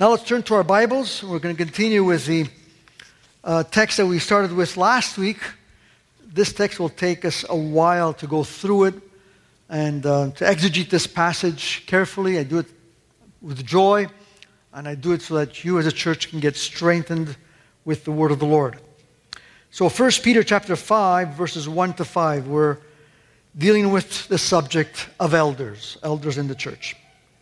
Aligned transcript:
Now 0.00 0.10
let's 0.10 0.22
turn 0.22 0.44
to 0.44 0.54
our 0.54 0.62
Bibles. 0.62 1.24
We're 1.24 1.40
going 1.40 1.56
to 1.56 1.60
continue 1.60 2.04
with 2.04 2.24
the 2.24 2.46
uh, 3.42 3.64
text 3.64 3.96
that 3.96 4.06
we 4.06 4.20
started 4.20 4.52
with 4.52 4.76
last 4.76 5.18
week. 5.18 5.38
This 6.24 6.52
text 6.52 6.78
will 6.78 6.88
take 6.88 7.24
us 7.24 7.44
a 7.48 7.56
while 7.56 8.14
to 8.14 8.28
go 8.28 8.44
through 8.44 8.84
it 8.84 8.94
and 9.68 10.06
uh, 10.06 10.30
to 10.36 10.44
exegete 10.44 10.88
this 10.88 11.08
passage 11.08 11.82
carefully. 11.86 12.38
I 12.38 12.44
do 12.44 12.58
it 12.58 12.66
with 13.42 13.66
joy, 13.66 14.06
and 14.72 14.86
I 14.86 14.94
do 14.94 15.10
it 15.14 15.22
so 15.22 15.34
that 15.34 15.64
you 15.64 15.80
as 15.80 15.86
a 15.86 15.90
church 15.90 16.30
can 16.30 16.38
get 16.38 16.54
strengthened 16.54 17.36
with 17.84 18.04
the 18.04 18.12
word 18.12 18.30
of 18.30 18.38
the 18.38 18.46
Lord. 18.46 18.78
So 19.72 19.88
1 19.88 20.10
Peter 20.22 20.44
chapter 20.44 20.76
5 20.76 21.30
verses 21.30 21.68
1 21.68 21.94
to 21.94 22.04
5 22.04 22.46
we're 22.46 22.76
dealing 23.56 23.90
with 23.90 24.28
the 24.28 24.38
subject 24.38 25.08
of 25.18 25.34
elders, 25.34 25.98
elders 26.04 26.38
in 26.38 26.46
the 26.46 26.54
church. 26.54 26.94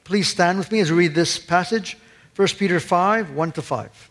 Please 0.04 0.26
stand 0.26 0.56
with 0.56 0.72
me 0.72 0.80
as 0.80 0.90
we 0.90 0.96
read 0.96 1.14
this 1.14 1.38
passage. 1.38 1.98
1 2.36 2.48
Peter 2.58 2.78
5, 2.78 3.30
1 3.30 3.52
to 3.52 3.62
5. 3.62 4.10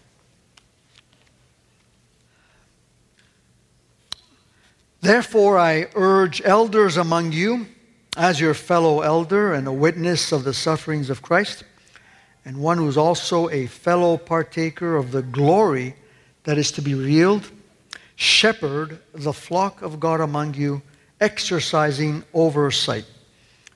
Therefore, 5.02 5.59
I 5.59 5.85
urge 5.93 6.41
elders 6.43 6.97
among 6.97 7.33
you, 7.33 7.67
as 8.17 8.39
your 8.39 8.55
fellow 8.55 9.02
elder 9.02 9.53
and 9.53 9.67
a 9.67 9.71
witness 9.71 10.31
of 10.31 10.43
the 10.43 10.55
sufferings 10.55 11.11
of 11.11 11.21
Christ, 11.21 11.66
and 12.43 12.57
one 12.57 12.80
who 12.80 12.88
is 12.88 12.97
also 12.97 13.47
a 13.49 13.67
fellow 13.67 14.17
partaker 14.17 14.95
of 14.95 15.11
the 15.11 15.21
glory 15.21 15.95
that 16.45 16.57
is 16.57 16.71
to 16.71 16.81
be 16.81 16.95
revealed, 16.95 17.52
shepherd 18.16 18.99
the 19.13 19.33
flock 19.33 19.83
of 19.83 19.99
God 19.99 20.19
among 20.19 20.55
you, 20.55 20.81
exercising 21.21 22.23
oversight, 22.33 23.05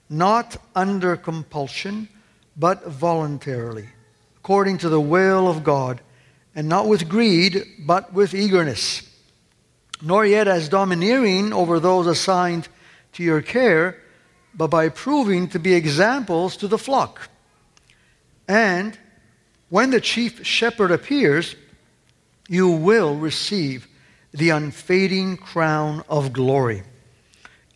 not 0.09 0.57
under 0.75 1.15
compulsion, 1.15 2.09
but 2.57 2.87
voluntarily 2.87 3.89
according 4.41 4.77
to 4.79 4.89
the 4.89 5.01
will 5.01 5.47
of 5.47 5.63
God, 5.63 6.01
and 6.55 6.67
not 6.67 6.87
with 6.87 7.09
greed, 7.09 7.63
but 7.79 8.13
with 8.13 8.33
eagerness, 8.33 9.03
nor 10.01 10.25
yet 10.25 10.47
as 10.47 10.69
domineering 10.69 11.53
over 11.53 11.79
those 11.79 12.07
assigned 12.07 12.67
to 13.13 13.23
your 13.23 13.41
care, 13.41 14.01
but 14.53 14.67
by 14.67 14.89
proving 14.89 15.47
to 15.47 15.59
be 15.59 15.73
examples 15.73 16.57
to 16.57 16.67
the 16.67 16.77
flock. 16.77 17.29
And 18.47 18.97
when 19.69 19.91
the 19.91 20.01
chief 20.01 20.45
shepherd 20.45 20.91
appears, 20.91 21.55
you 22.47 22.69
will 22.69 23.15
receive 23.15 23.87
the 24.33 24.49
unfading 24.49 25.37
crown 25.37 26.03
of 26.09 26.33
glory. 26.33 26.83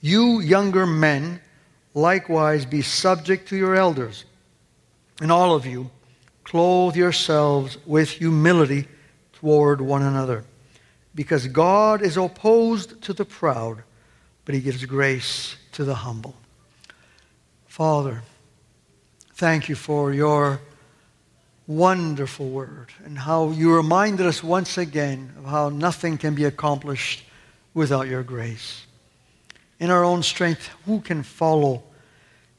You 0.01 0.39
younger 0.39 0.85
men, 0.87 1.41
likewise 1.93 2.65
be 2.65 2.81
subject 2.81 3.49
to 3.49 3.55
your 3.55 3.75
elders, 3.75 4.25
and 5.21 5.31
all 5.31 5.53
of 5.53 5.65
you 5.65 5.91
clothe 6.43 6.95
yourselves 6.95 7.77
with 7.85 8.09
humility 8.09 8.87
toward 9.33 9.81
one 9.81 10.01
another. 10.01 10.45
Because 11.15 11.47
God 11.47 12.01
is 12.01 12.17
opposed 12.17 13.01
to 13.03 13.13
the 13.13 13.25
proud, 13.25 13.83
but 14.45 14.55
he 14.55 14.61
gives 14.61 14.83
grace 14.85 15.55
to 15.73 15.83
the 15.83 15.95
humble. 15.95 16.35
Father, 17.67 18.21
thank 19.33 19.69
you 19.69 19.75
for 19.75 20.13
your 20.13 20.59
wonderful 21.65 22.49
word 22.49 22.89
and 23.05 23.17
how 23.17 23.49
you 23.51 23.75
reminded 23.75 24.25
us 24.25 24.43
once 24.43 24.77
again 24.77 25.33
of 25.37 25.45
how 25.45 25.69
nothing 25.69 26.17
can 26.17 26.35
be 26.35 26.45
accomplished 26.45 27.23
without 27.73 28.07
your 28.07 28.23
grace. 28.23 28.85
In 29.79 29.89
our 29.89 30.03
own 30.03 30.23
strength, 30.23 30.69
who 30.85 31.01
can 31.01 31.23
follow 31.23 31.83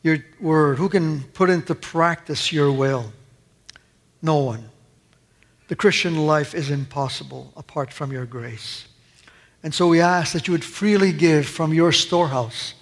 your 0.02 0.18
word? 0.40 0.78
Who 0.78 0.88
can 0.88 1.22
put 1.22 1.50
into 1.50 1.74
practice 1.74 2.52
your 2.52 2.72
will? 2.72 3.12
No 4.24 4.38
one. 4.38 4.70
The 5.68 5.76
Christian 5.76 6.26
life 6.26 6.54
is 6.54 6.70
impossible 6.70 7.52
apart 7.58 7.92
from 7.92 8.10
your 8.10 8.24
grace. 8.24 8.88
And 9.62 9.74
so 9.74 9.86
we 9.86 10.00
ask 10.00 10.32
that 10.32 10.48
you 10.48 10.52
would 10.52 10.64
freely 10.64 11.12
give 11.12 11.44
from 11.46 11.74
your 11.74 11.92
storehouse 11.92 12.72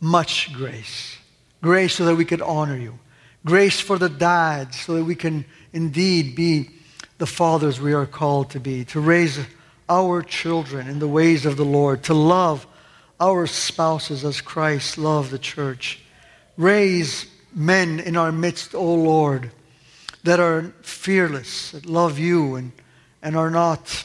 much 0.00 0.52
grace. 0.52 1.18
Grace 1.62 1.94
so 1.94 2.04
that 2.04 2.14
we 2.14 2.24
could 2.24 2.40
honor 2.40 2.76
you. 2.76 2.96
Grace 3.44 3.80
for 3.80 3.98
the 3.98 4.08
dads 4.08 4.78
so 4.78 4.94
that 4.94 5.04
we 5.04 5.16
can 5.16 5.44
indeed 5.72 6.36
be 6.36 6.70
the 7.18 7.26
fathers 7.26 7.80
we 7.80 7.92
are 7.92 8.06
called 8.06 8.50
to 8.50 8.60
be. 8.60 8.84
To 8.84 9.00
raise 9.00 9.40
our 9.88 10.22
children 10.22 10.88
in 10.88 11.00
the 11.00 11.08
ways 11.08 11.44
of 11.44 11.56
the 11.56 11.64
Lord. 11.64 12.04
To 12.04 12.14
love 12.14 12.68
our 13.18 13.48
spouses 13.48 14.24
as 14.24 14.40
Christ 14.40 14.96
loved 14.96 15.32
the 15.32 15.40
church. 15.40 16.04
Raise 16.56 17.26
men 17.52 17.98
in 17.98 18.16
our 18.16 18.30
midst, 18.30 18.76
O 18.76 18.94
Lord 18.94 19.50
that 20.24 20.40
are 20.40 20.72
fearless, 20.82 21.72
that 21.72 21.86
love 21.86 22.18
you, 22.18 22.56
and, 22.56 22.72
and 23.22 23.36
are 23.36 23.50
not 23.50 24.04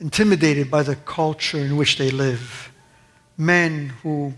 intimidated 0.00 0.70
by 0.70 0.82
the 0.82 0.96
culture 0.96 1.58
in 1.58 1.76
which 1.76 1.98
they 1.98 2.10
live. 2.10 2.72
Men 3.36 3.90
who 4.02 4.34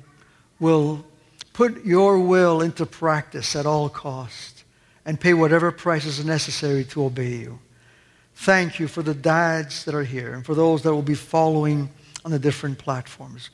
will 0.61 1.05
put 1.53 1.85
your 1.85 2.19
will 2.19 2.61
into 2.61 2.87
practice 2.87 3.55
at 3.57 3.67
all 3.67 3.89
cost 3.89 4.65
and 5.05 5.21
pay 5.21 5.35
whatever 5.35 5.73
price 5.73 6.05
is 6.05 6.25
necessary 6.25 6.85
to 6.85 7.05
obey 7.05 7.37
you. 7.37 7.59
Thank 8.35 8.79
you 8.79 8.89
for 8.89 9.03
the 9.03 9.15
dads 9.15 9.85
that 9.85 9.95
are 9.95 10.05
here 10.05 10.35
and 10.35 10.45
for 10.45 10.55
those 10.55 10.83
that 10.83 10.95
will 10.95 11.03
be 11.03 11.15
following 11.15 11.91
on 12.25 12.31
the 12.31 12.39
different 12.39 12.79
platforms. 12.79 13.51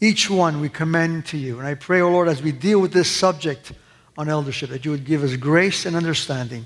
Each 0.00 0.30
one 0.30 0.60
we 0.60 0.68
commend 0.68 1.26
to 1.26 1.38
you. 1.38 1.58
And 1.58 1.66
I 1.66 1.74
pray, 1.74 2.00
O 2.00 2.06
oh 2.06 2.10
Lord, 2.10 2.28
as 2.28 2.42
we 2.42 2.52
deal 2.52 2.80
with 2.80 2.92
this 2.92 3.10
subject 3.10 3.72
on 4.16 4.28
eldership, 4.28 4.70
that 4.70 4.84
you 4.84 4.90
would 4.90 5.04
give 5.04 5.22
us 5.22 5.36
grace 5.36 5.84
and 5.84 5.96
understanding 5.96 6.64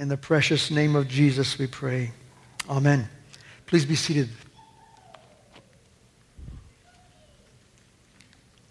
in 0.00 0.08
the 0.08 0.16
precious 0.16 0.70
name 0.70 0.96
of 0.96 1.08
Jesus, 1.08 1.58
we 1.58 1.66
pray. 1.66 2.10
Amen. 2.70 3.06
Please 3.66 3.84
be 3.84 3.94
seated. 3.94 4.30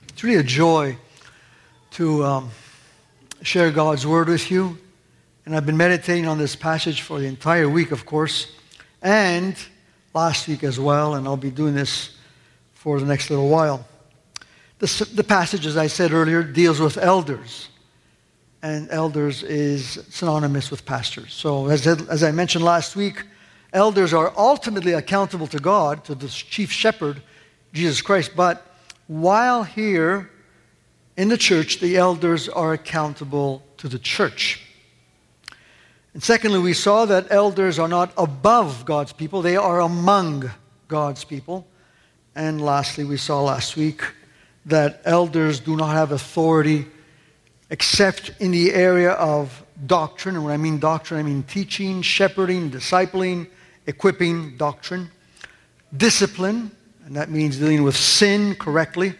It's 0.07 0.23
really 0.23 0.39
a 0.39 0.43
joy 0.43 0.97
to 1.91 2.25
um, 2.25 2.49
share 3.43 3.69
God's 3.69 4.07
word 4.07 4.27
with 4.27 4.49
you. 4.49 4.79
And 5.45 5.55
I've 5.55 5.67
been 5.67 5.77
meditating 5.77 6.25
on 6.25 6.39
this 6.39 6.55
passage 6.55 7.03
for 7.03 7.19
the 7.19 7.27
entire 7.27 7.69
week, 7.69 7.91
of 7.91 8.07
course, 8.07 8.51
and 9.03 9.55
last 10.15 10.47
week 10.47 10.63
as 10.63 10.79
well, 10.79 11.13
and 11.13 11.27
I'll 11.27 11.37
be 11.37 11.51
doing 11.51 11.75
this 11.75 12.17
for 12.73 12.99
the 12.99 13.05
next 13.05 13.29
little 13.29 13.49
while. 13.49 13.85
The, 14.79 15.07
the 15.13 15.23
passage, 15.23 15.67
as 15.67 15.77
I 15.77 15.85
said 15.85 16.11
earlier, 16.11 16.41
deals 16.41 16.79
with 16.79 16.97
elders 16.97 17.69
and 18.61 18.89
elders 18.91 19.43
is 19.43 20.03
synonymous 20.09 20.69
with 20.69 20.85
pastors. 20.85 21.33
So, 21.33 21.67
as, 21.67 21.87
as 21.87 22.23
I 22.23 22.31
mentioned 22.31 22.63
last 22.63 22.95
week, 22.95 23.23
elders 23.71 24.13
are 24.13 24.33
ultimately 24.37 24.93
accountable 24.93 25.47
to 25.47 25.59
God, 25.59 26.03
to 26.05 26.15
the 26.15 26.27
chief 26.27 26.71
shepherd, 26.71 27.21
Jesus 27.73 28.01
Christ. 28.01 28.31
But 28.35 28.65
while 29.07 29.63
here 29.63 30.29
in 31.15 31.29
the 31.29 31.37
church, 31.37 31.79
the 31.79 31.97
elders 31.97 32.49
are 32.49 32.73
accountable 32.73 33.63
to 33.77 33.87
the 33.87 33.99
church. 33.99 34.61
And 36.13 36.23
secondly, 36.23 36.59
we 36.59 36.73
saw 36.73 37.05
that 37.05 37.27
elders 37.29 37.79
are 37.79 37.87
not 37.87 38.11
above 38.17 38.83
God's 38.83 39.13
people, 39.13 39.41
they 39.41 39.55
are 39.55 39.79
among 39.79 40.49
God's 40.87 41.23
people. 41.23 41.65
And 42.35 42.63
lastly, 42.63 43.03
we 43.03 43.17
saw 43.17 43.41
last 43.41 43.75
week 43.75 44.01
that 44.65 45.01
elders 45.05 45.59
do 45.59 45.75
not 45.75 45.89
have 45.89 46.11
authority 46.11 46.87
except 47.69 48.31
in 48.39 48.51
the 48.51 48.73
area 48.73 49.11
of 49.11 49.63
doctrine. 49.85 50.35
And 50.35 50.43
when 50.43 50.53
I 50.53 50.57
mean 50.57 50.79
doctrine, 50.79 51.19
I 51.19 51.23
mean 51.23 51.43
teaching, 51.43 52.01
shepherding, 52.01 52.71
discipling, 52.71 53.47
equipping 53.85 54.57
doctrine. 54.57 55.09
Discipline, 55.95 56.71
and 57.05 57.15
that 57.15 57.29
means 57.29 57.57
dealing 57.57 57.83
with 57.83 57.95
sin 57.95 58.55
correctly, 58.55 59.15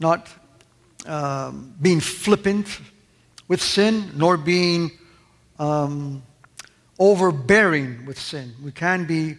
not 0.00 0.28
um, 1.06 1.74
being 1.80 2.00
flippant 2.00 2.80
with 3.46 3.62
sin, 3.62 4.10
nor 4.16 4.36
being 4.36 4.90
um, 5.58 6.22
overbearing 6.98 8.04
with 8.06 8.18
sin. 8.18 8.54
We 8.62 8.72
can 8.72 9.06
be 9.06 9.36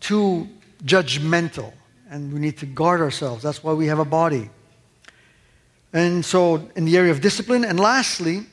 too 0.00 0.48
judgmental, 0.84 1.72
and 2.08 2.32
we 2.32 2.38
need 2.38 2.56
to 2.58 2.66
guard 2.66 3.00
ourselves. 3.00 3.42
That's 3.42 3.62
why 3.62 3.74
we 3.74 3.86
have 3.86 3.98
a 3.98 4.04
body. 4.04 4.48
And 5.92 6.24
so, 6.24 6.68
in 6.76 6.84
the 6.84 6.96
area 6.96 7.10
of 7.10 7.20
discipline. 7.20 7.64
And 7.64 7.78
lastly, 7.80 8.46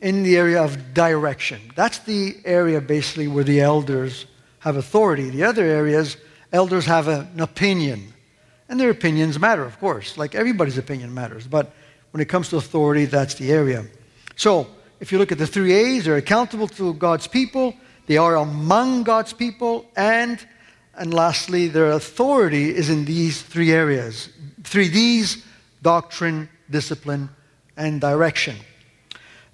in 0.00 0.22
the 0.22 0.36
area 0.36 0.62
of 0.62 0.94
direction. 0.94 1.60
That's 1.74 1.98
the 2.00 2.36
area 2.44 2.80
basically 2.80 3.28
where 3.28 3.44
the 3.44 3.60
elders 3.60 4.26
have 4.60 4.76
authority. 4.76 5.30
The 5.30 5.44
other 5.44 5.64
areas, 5.64 6.16
elders 6.52 6.86
have 6.86 7.08
an 7.08 7.40
opinion. 7.40 8.12
And 8.68 8.80
their 8.80 8.90
opinions 8.90 9.38
matter, 9.38 9.64
of 9.64 9.78
course, 9.78 10.18
like 10.18 10.34
everybody's 10.34 10.78
opinion 10.78 11.14
matters. 11.14 11.46
But 11.46 11.72
when 12.10 12.20
it 12.20 12.28
comes 12.28 12.48
to 12.50 12.56
authority, 12.56 13.04
that's 13.04 13.34
the 13.34 13.52
area. 13.52 13.84
So, 14.36 14.66
if 14.98 15.12
you 15.12 15.18
look 15.18 15.30
at 15.30 15.38
the 15.38 15.46
three 15.46 15.72
A's, 15.72 16.04
they're 16.06 16.16
accountable 16.16 16.68
to 16.68 16.94
God's 16.94 17.26
people, 17.26 17.74
they 18.06 18.16
are 18.16 18.36
among 18.36 19.02
God's 19.02 19.32
people, 19.32 19.86
and, 19.96 20.44
and 20.94 21.12
lastly, 21.12 21.68
their 21.68 21.90
authority 21.90 22.74
is 22.74 22.88
in 22.88 23.04
these 23.04 23.42
three 23.42 23.72
areas. 23.72 24.30
Three 24.62 24.88
D's 24.88 25.44
doctrine, 25.86 26.48
discipline, 26.68 27.28
and 27.76 28.00
direction. 28.00 28.56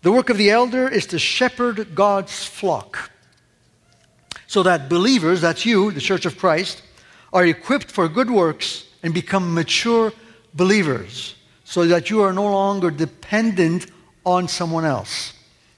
The 0.00 0.10
work 0.10 0.30
of 0.30 0.38
the 0.38 0.48
elder 0.48 0.88
is 0.88 1.04
to 1.08 1.18
shepherd 1.18 1.94
God's 1.94 2.46
flock 2.46 3.10
so 4.46 4.62
that 4.62 4.88
believers, 4.88 5.42
that's 5.42 5.66
you, 5.66 5.90
the 5.90 6.00
church 6.00 6.24
of 6.24 6.38
Christ, 6.38 6.80
are 7.34 7.44
equipped 7.44 7.90
for 7.90 8.08
good 8.08 8.30
works 8.30 8.86
and 9.02 9.12
become 9.12 9.52
mature 9.52 10.10
believers 10.54 11.34
so 11.64 11.84
that 11.84 12.08
you 12.08 12.22
are 12.22 12.32
no 12.32 12.50
longer 12.50 12.90
dependent 12.90 13.90
on 14.24 14.48
someone 14.48 14.86
else. 14.86 15.34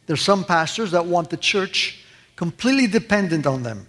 There's 0.06 0.22
some 0.22 0.44
pastors 0.44 0.92
that 0.92 1.04
want 1.04 1.30
the 1.30 1.36
church 1.36 2.04
completely 2.36 2.86
dependent 2.86 3.44
on 3.44 3.64
them. 3.64 3.88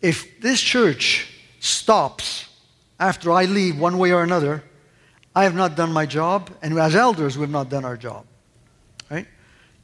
If 0.00 0.40
this 0.40 0.60
church 0.60 1.28
stops 1.60 2.48
after 2.98 3.30
I 3.30 3.44
leave 3.44 3.78
one 3.78 3.98
way 3.98 4.10
or 4.10 4.24
another, 4.24 4.64
I 5.34 5.44
have 5.44 5.54
not 5.54 5.76
done 5.76 5.92
my 5.92 6.06
job, 6.06 6.50
and 6.60 6.78
as 6.78 6.94
elders, 6.94 7.38
we 7.38 7.42
have 7.42 7.50
not 7.50 7.70
done 7.70 7.84
our 7.84 7.96
job. 7.96 8.26
Right? 9.10 9.26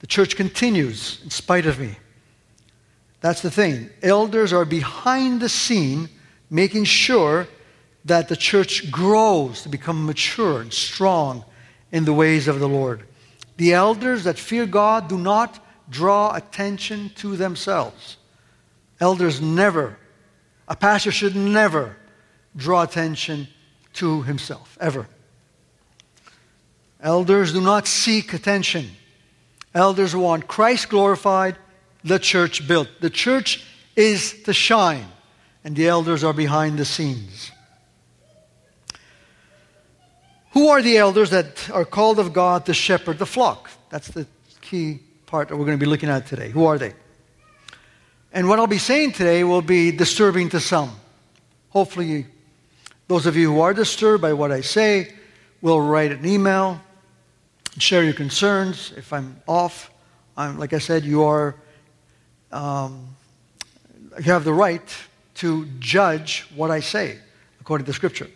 The 0.00 0.06
church 0.06 0.36
continues 0.36 1.20
in 1.24 1.30
spite 1.30 1.66
of 1.66 1.78
me. 1.78 1.96
That's 3.20 3.42
the 3.42 3.50
thing. 3.50 3.90
Elders 4.02 4.52
are 4.52 4.64
behind 4.64 5.40
the 5.40 5.48
scene 5.48 6.08
making 6.50 6.84
sure 6.84 7.48
that 8.04 8.28
the 8.28 8.36
church 8.36 8.90
grows 8.90 9.62
to 9.62 9.68
become 9.68 10.06
mature 10.06 10.60
and 10.60 10.72
strong 10.72 11.44
in 11.92 12.04
the 12.04 12.12
ways 12.12 12.48
of 12.48 12.60
the 12.60 12.68
Lord. 12.68 13.02
The 13.56 13.74
elders 13.74 14.24
that 14.24 14.38
fear 14.38 14.66
God 14.66 15.08
do 15.08 15.18
not 15.18 15.64
draw 15.90 16.34
attention 16.34 17.10
to 17.16 17.36
themselves. 17.36 18.18
Elders 19.00 19.40
never, 19.40 19.98
a 20.68 20.76
pastor 20.76 21.10
should 21.10 21.34
never 21.34 21.96
draw 22.54 22.82
attention 22.82 23.48
to 23.94 24.22
himself, 24.22 24.76
ever. 24.80 25.06
Elders 27.00 27.52
do 27.52 27.60
not 27.60 27.86
seek 27.86 28.32
attention. 28.32 28.90
Elders 29.74 30.16
want 30.16 30.48
Christ 30.48 30.88
glorified, 30.88 31.56
the 32.02 32.18
church 32.18 32.66
built. 32.66 32.88
The 33.00 33.10
church 33.10 33.64
is 33.94 34.42
to 34.44 34.52
shine, 34.52 35.06
and 35.62 35.76
the 35.76 35.88
elders 35.88 36.24
are 36.24 36.32
behind 36.32 36.78
the 36.78 36.84
scenes. 36.84 37.52
Who 40.52 40.68
are 40.68 40.82
the 40.82 40.96
elders 40.96 41.30
that 41.30 41.70
are 41.70 41.84
called 41.84 42.18
of 42.18 42.32
God 42.32 42.66
to 42.66 42.74
shepherd 42.74 43.18
the 43.18 43.26
flock? 43.26 43.70
That's 43.90 44.08
the 44.08 44.26
key 44.60 45.00
part 45.26 45.48
that 45.48 45.56
we're 45.56 45.66
going 45.66 45.78
to 45.78 45.84
be 45.84 45.88
looking 45.88 46.08
at 46.08 46.26
today. 46.26 46.48
Who 46.48 46.64
are 46.64 46.78
they? 46.78 46.94
And 48.32 48.48
what 48.48 48.58
I'll 48.58 48.66
be 48.66 48.78
saying 48.78 49.12
today 49.12 49.44
will 49.44 49.62
be 49.62 49.92
disturbing 49.92 50.48
to 50.50 50.60
some. 50.60 50.90
Hopefully, 51.70 52.26
those 53.06 53.26
of 53.26 53.36
you 53.36 53.52
who 53.52 53.60
are 53.60 53.72
disturbed 53.72 54.20
by 54.20 54.32
what 54.32 54.50
I 54.50 54.62
say 54.62 55.14
will 55.60 55.80
write 55.80 56.12
an 56.12 56.26
email, 56.26 56.80
share 57.82 58.04
your 58.04 58.14
concerns. 58.14 58.92
If 58.96 59.12
I'm 59.12 59.40
off, 59.46 59.90
I'm, 60.36 60.58
like 60.58 60.72
I 60.72 60.78
said, 60.78 61.04
you 61.04 61.24
are 61.24 61.54
um, 62.52 63.08
you 64.18 64.32
have 64.32 64.44
the 64.44 64.52
right 64.52 64.96
to 65.34 65.66
judge 65.78 66.46
what 66.54 66.70
I 66.70 66.80
say 66.80 67.18
according 67.60 67.86
to 67.86 67.92
Scripture. 67.92 68.28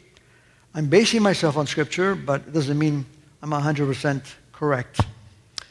I'm 0.74 0.86
basing 0.88 1.22
myself 1.22 1.56
on 1.56 1.66
Scripture, 1.66 2.14
but 2.14 2.42
it 2.46 2.52
doesn't 2.52 2.78
mean 2.78 3.04
I'm 3.42 3.50
100% 3.50 4.22
correct. 4.52 5.00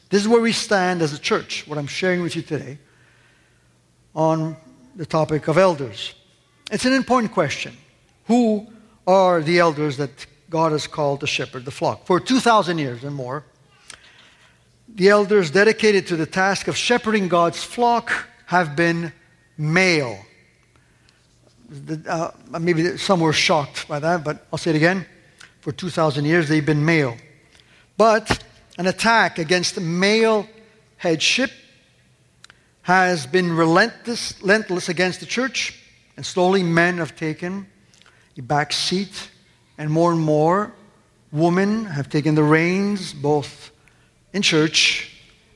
This 0.10 0.22
is 0.22 0.28
where 0.28 0.42
we 0.42 0.52
stand 0.52 1.02
as 1.02 1.14
a 1.14 1.20
church, 1.20 1.66
what 1.68 1.78
I'm 1.78 1.88
sharing 1.88 2.22
with 2.22 2.36
you 2.36 2.42
today 2.42 2.78
on 4.14 4.58
the 4.96 5.06
topic 5.06 5.48
of 5.48 5.58
elders. 5.58 6.14
It's 6.72 6.86
an 6.86 6.94
important 6.94 7.32
question. 7.32 7.74
Who 8.28 8.68
are 9.08 9.42
the 9.42 9.60
elders 9.60 9.98
that 9.98 10.26
God 10.50 10.74
has 10.74 10.88
called 10.88 11.22
to 11.22 11.28
shepherd 11.28 11.66
the 11.66 11.72
flock? 11.72 12.06
For 12.06 12.20
2,000 12.20 12.78
years 12.78 13.04
and 13.04 13.16
more, 13.16 13.46
the 14.96 15.10
elders 15.10 15.52
dedicated 15.52 16.08
to 16.08 16.16
the 16.16 16.26
task 16.26 16.68
of 16.68 16.76
shepherding 16.76 17.28
God's 17.28 17.64
flock 17.64 18.12
have 18.46 18.76
been 18.76 19.14
male. 19.58 20.20
Uh, 22.08 22.32
maybe 22.60 22.98
some 22.98 23.22
were 23.22 23.34
shocked 23.34 23.88
by 23.88 24.00
that, 24.00 24.24
but 24.24 24.46
I'll 24.52 24.60
say 24.60 24.72
it 24.72 24.76
again. 24.76 25.06
For 25.62 25.72
2,000 25.72 26.26
years, 26.26 26.50
they've 26.50 26.66
been 26.66 26.84
male. 26.84 27.16
But 27.98 28.44
an 28.78 28.88
attack 28.88 29.38
against 29.38 29.80
male 29.80 30.48
headship 30.98 31.52
has 32.82 33.26
been 33.28 33.56
relentless, 33.56 34.40
relentless 34.42 34.90
against 34.90 35.20
the 35.20 35.26
church, 35.26 35.80
and 36.18 36.26
slowly 36.26 36.64
men 36.64 36.98
have 36.98 37.16
taken 37.16 37.68
a 38.38 38.42
back 38.42 38.74
seat, 38.74 39.30
and 39.78 39.90
more 39.90 40.12
and 40.12 40.20
more 40.20 40.74
women 41.32 41.86
have 41.86 42.10
taken 42.10 42.36
the 42.36 42.44
reins 42.44 43.14
both 43.14 43.72
in 44.34 44.42
church 44.42 45.12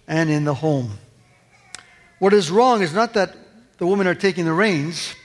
and 0.08 0.30
in 0.30 0.44
the 0.44 0.54
home. 0.54 0.92
What 2.20 2.34
is 2.34 2.50
wrong 2.50 2.82
is 2.82 2.94
not 2.94 3.14
that 3.14 3.36
the 3.78 3.88
women 3.88 4.08
are 4.08 4.16
taking 4.16 4.46
the 4.46 4.54
reins, 4.54 5.16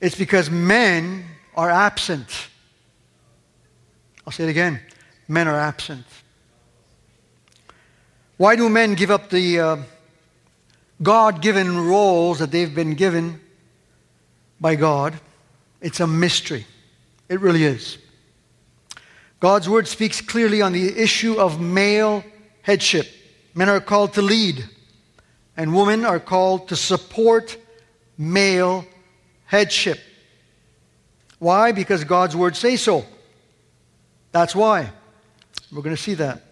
it's 0.00 0.16
because 0.16 0.50
men 0.50 1.24
are 1.54 1.70
absent. 1.70 2.48
I'll 4.26 4.32
say 4.32 4.44
it 4.44 4.50
again 4.50 4.80
men 5.32 5.48
are 5.48 5.58
absent. 5.58 6.04
Why 8.36 8.56
do 8.56 8.68
men 8.68 8.94
give 8.94 9.10
up 9.10 9.30
the 9.30 9.60
uh, 9.60 9.76
God 11.02 11.40
given 11.40 11.78
roles 11.78 12.38
that 12.40 12.50
they've 12.50 12.74
been 12.74 12.94
given 12.94 13.40
by 14.60 14.74
God? 14.74 15.14
It's 15.80 16.00
a 16.00 16.06
mystery. 16.06 16.66
It 17.28 17.40
really 17.40 17.64
is. 17.64 17.98
God's 19.42 19.68
word 19.68 19.88
speaks 19.88 20.20
clearly 20.20 20.62
on 20.62 20.72
the 20.72 20.96
issue 20.96 21.34
of 21.34 21.60
male 21.60 22.22
headship. 22.62 23.08
Men 23.56 23.68
are 23.68 23.80
called 23.80 24.12
to 24.12 24.22
lead 24.22 24.64
and 25.56 25.74
women 25.74 26.04
are 26.04 26.20
called 26.20 26.68
to 26.68 26.76
support 26.76 27.56
male 28.16 28.84
headship. 29.46 29.98
Why? 31.40 31.72
Because 31.72 32.04
God's 32.04 32.36
word 32.36 32.54
says 32.54 32.82
so. 32.82 33.04
That's 34.30 34.54
why. 34.54 34.92
We're 35.72 35.82
going 35.82 35.96
to 35.96 36.00
see 36.00 36.14
that. 36.14 36.44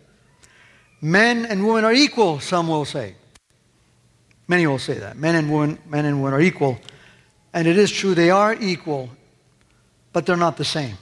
Men 1.01 1.47
and 1.47 1.65
women 1.65 1.85
are 1.85 1.93
equal, 1.93 2.41
some 2.41 2.67
will 2.67 2.85
say. 2.85 3.15
Many 4.49 4.67
will 4.67 4.81
say 4.81 4.95
that. 4.95 5.17
Men 5.17 5.37
and 5.37 5.49
women, 5.49 5.79
men 5.87 6.07
and 6.07 6.21
women 6.21 6.41
are 6.41 6.43
equal. 6.43 6.77
And 7.55 7.69
it 7.69 7.79
is 7.79 7.93
true, 7.93 8.17
they 8.17 8.31
are 8.31 8.53
equal, 8.53 9.11
but 10.13 10.27
they're 10.27 10.37
not 10.37 10.57
the 10.57 10.65
same. 10.65 10.97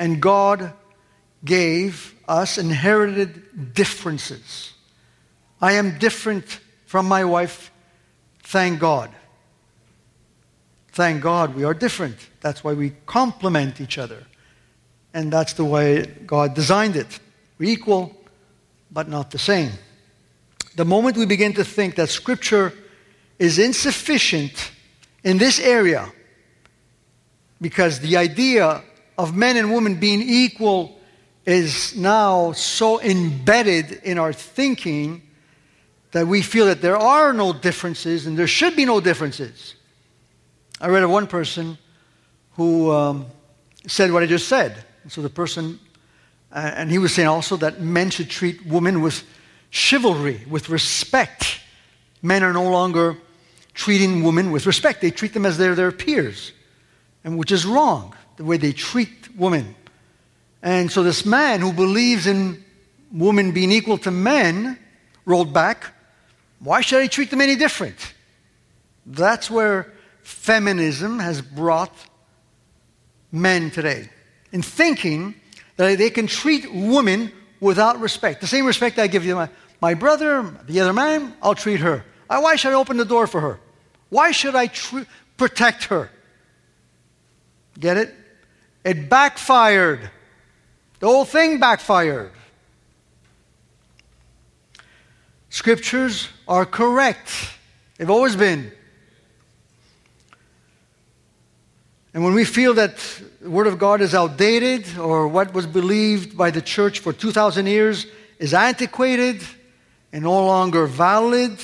And 0.00 0.20
God 0.20 0.72
gave 1.44 2.14
us 2.26 2.56
inherited 2.56 3.74
differences. 3.74 4.72
I 5.60 5.72
am 5.72 5.98
different 5.98 6.58
from 6.86 7.06
my 7.06 7.22
wife. 7.22 7.70
Thank 8.42 8.80
God. 8.80 9.10
Thank 10.92 11.22
God 11.22 11.54
we 11.54 11.64
are 11.64 11.74
different. 11.74 12.16
That's 12.40 12.64
why 12.64 12.72
we 12.72 12.94
complement 13.04 13.78
each 13.78 13.98
other. 13.98 14.24
And 15.12 15.30
that's 15.30 15.52
the 15.52 15.66
way 15.66 16.06
God 16.24 16.54
designed 16.54 16.96
it. 16.96 17.20
We're 17.58 17.70
equal, 17.70 18.16
but 18.90 19.06
not 19.06 19.30
the 19.30 19.38
same. 19.38 19.72
The 20.76 20.86
moment 20.86 21.18
we 21.18 21.26
begin 21.26 21.52
to 21.54 21.64
think 21.64 21.96
that 21.96 22.08
Scripture 22.08 22.72
is 23.38 23.58
insufficient 23.58 24.70
in 25.24 25.36
this 25.36 25.60
area, 25.60 26.10
because 27.60 28.00
the 28.00 28.16
idea 28.16 28.82
of 29.20 29.36
men 29.36 29.56
and 29.56 29.72
women 29.72 30.00
being 30.00 30.22
equal 30.22 30.98
is 31.46 31.94
now 31.96 32.52
so 32.52 33.00
embedded 33.00 33.92
in 34.04 34.18
our 34.18 34.32
thinking 34.32 35.22
that 36.12 36.26
we 36.26 36.42
feel 36.42 36.66
that 36.66 36.80
there 36.80 36.96
are 36.96 37.32
no 37.32 37.52
differences 37.52 38.26
and 38.26 38.38
there 38.38 38.46
should 38.46 38.74
be 38.74 38.84
no 38.84 39.00
differences. 39.00 39.74
I 40.80 40.88
read 40.88 41.02
of 41.02 41.10
one 41.10 41.26
person 41.26 41.76
who 42.52 42.90
um, 42.90 43.26
said 43.86 44.10
what 44.10 44.22
I 44.22 44.26
just 44.26 44.48
said. 44.48 44.84
So 45.08 45.22
the 45.22 45.30
person, 45.30 45.78
uh, 46.52 46.72
and 46.74 46.90
he 46.90 46.98
was 46.98 47.14
saying 47.14 47.28
also 47.28 47.56
that 47.58 47.80
men 47.80 48.10
should 48.10 48.30
treat 48.30 48.64
women 48.66 49.02
with 49.02 49.22
chivalry, 49.70 50.40
with 50.48 50.68
respect. 50.68 51.60
Men 52.22 52.42
are 52.42 52.52
no 52.52 52.70
longer 52.70 53.16
treating 53.74 54.22
women 54.22 54.50
with 54.50 54.66
respect, 54.66 55.00
they 55.00 55.10
treat 55.10 55.32
them 55.32 55.46
as 55.46 55.56
they're 55.56 55.74
their 55.74 55.92
peers, 55.92 56.52
and 57.24 57.38
which 57.38 57.52
is 57.52 57.64
wrong, 57.64 58.14
the 58.40 58.46
way 58.46 58.56
they 58.56 58.72
treat 58.72 59.28
women. 59.36 59.74
And 60.62 60.90
so 60.90 61.02
this 61.02 61.26
man 61.26 61.60
who 61.60 61.74
believes 61.74 62.26
in 62.26 62.64
women 63.12 63.52
being 63.52 63.70
equal 63.70 63.98
to 63.98 64.10
men 64.10 64.78
rolled 65.26 65.52
back 65.52 65.92
why 66.60 66.80
should 66.80 67.02
I 67.02 67.06
treat 67.06 67.30
them 67.30 67.42
any 67.42 67.56
different? 67.56 68.14
That's 69.04 69.50
where 69.50 69.92
feminism 70.22 71.18
has 71.18 71.42
brought 71.42 71.94
men 73.30 73.70
today. 73.70 74.08
In 74.52 74.62
thinking 74.62 75.34
that 75.76 75.98
they 75.98 76.08
can 76.08 76.26
treat 76.26 76.72
women 76.72 77.32
without 77.60 78.00
respect. 78.00 78.40
The 78.40 78.46
same 78.46 78.64
respect 78.64 78.98
I 78.98 79.06
give 79.06 79.24
you 79.24 79.34
my, 79.34 79.48
my 79.82 79.94
brother, 79.94 80.54
the 80.66 80.80
other 80.80 80.92
man, 80.94 81.34
I'll 81.42 81.54
treat 81.54 81.80
her. 81.80 82.04
Why 82.26 82.56
should 82.56 82.72
I 82.72 82.76
open 82.76 82.96
the 82.96 83.04
door 83.04 83.26
for 83.26 83.40
her? 83.40 83.60
Why 84.08 84.30
should 84.30 84.54
I 84.54 84.68
tr- 84.68 85.08
protect 85.36 85.84
her? 85.84 86.10
Get 87.78 87.96
it? 87.98 88.14
It 88.84 89.08
backfired. 89.08 90.10
The 91.00 91.06
whole 91.06 91.24
thing 91.24 91.60
backfired. 91.60 92.32
Scriptures 95.48 96.28
are 96.46 96.64
correct. 96.64 97.30
They've 97.96 98.10
always 98.10 98.36
been. 98.36 98.72
And 102.12 102.24
when 102.24 102.34
we 102.34 102.44
feel 102.44 102.74
that 102.74 102.96
the 103.40 103.50
Word 103.50 103.66
of 103.66 103.78
God 103.78 104.00
is 104.00 104.14
outdated 104.14 104.98
or 104.98 105.28
what 105.28 105.54
was 105.54 105.66
believed 105.66 106.36
by 106.36 106.50
the 106.50 106.62
church 106.62 107.00
for 107.00 107.12
2,000 107.12 107.66
years 107.66 108.06
is 108.38 108.54
antiquated 108.54 109.42
and 110.12 110.24
no 110.24 110.44
longer 110.44 110.86
valid, 110.86 111.58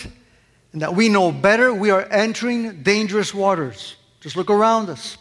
and 0.73 0.83
that 0.83 0.95
we 0.95 1.09
know 1.09 1.33
better, 1.33 1.75
we 1.75 1.91
are 1.91 2.07
entering 2.11 2.83
dangerous 2.83 3.35
waters. 3.35 3.97
Just 4.21 4.37
look 4.37 4.51
around 4.51 4.89
us, 4.89 5.19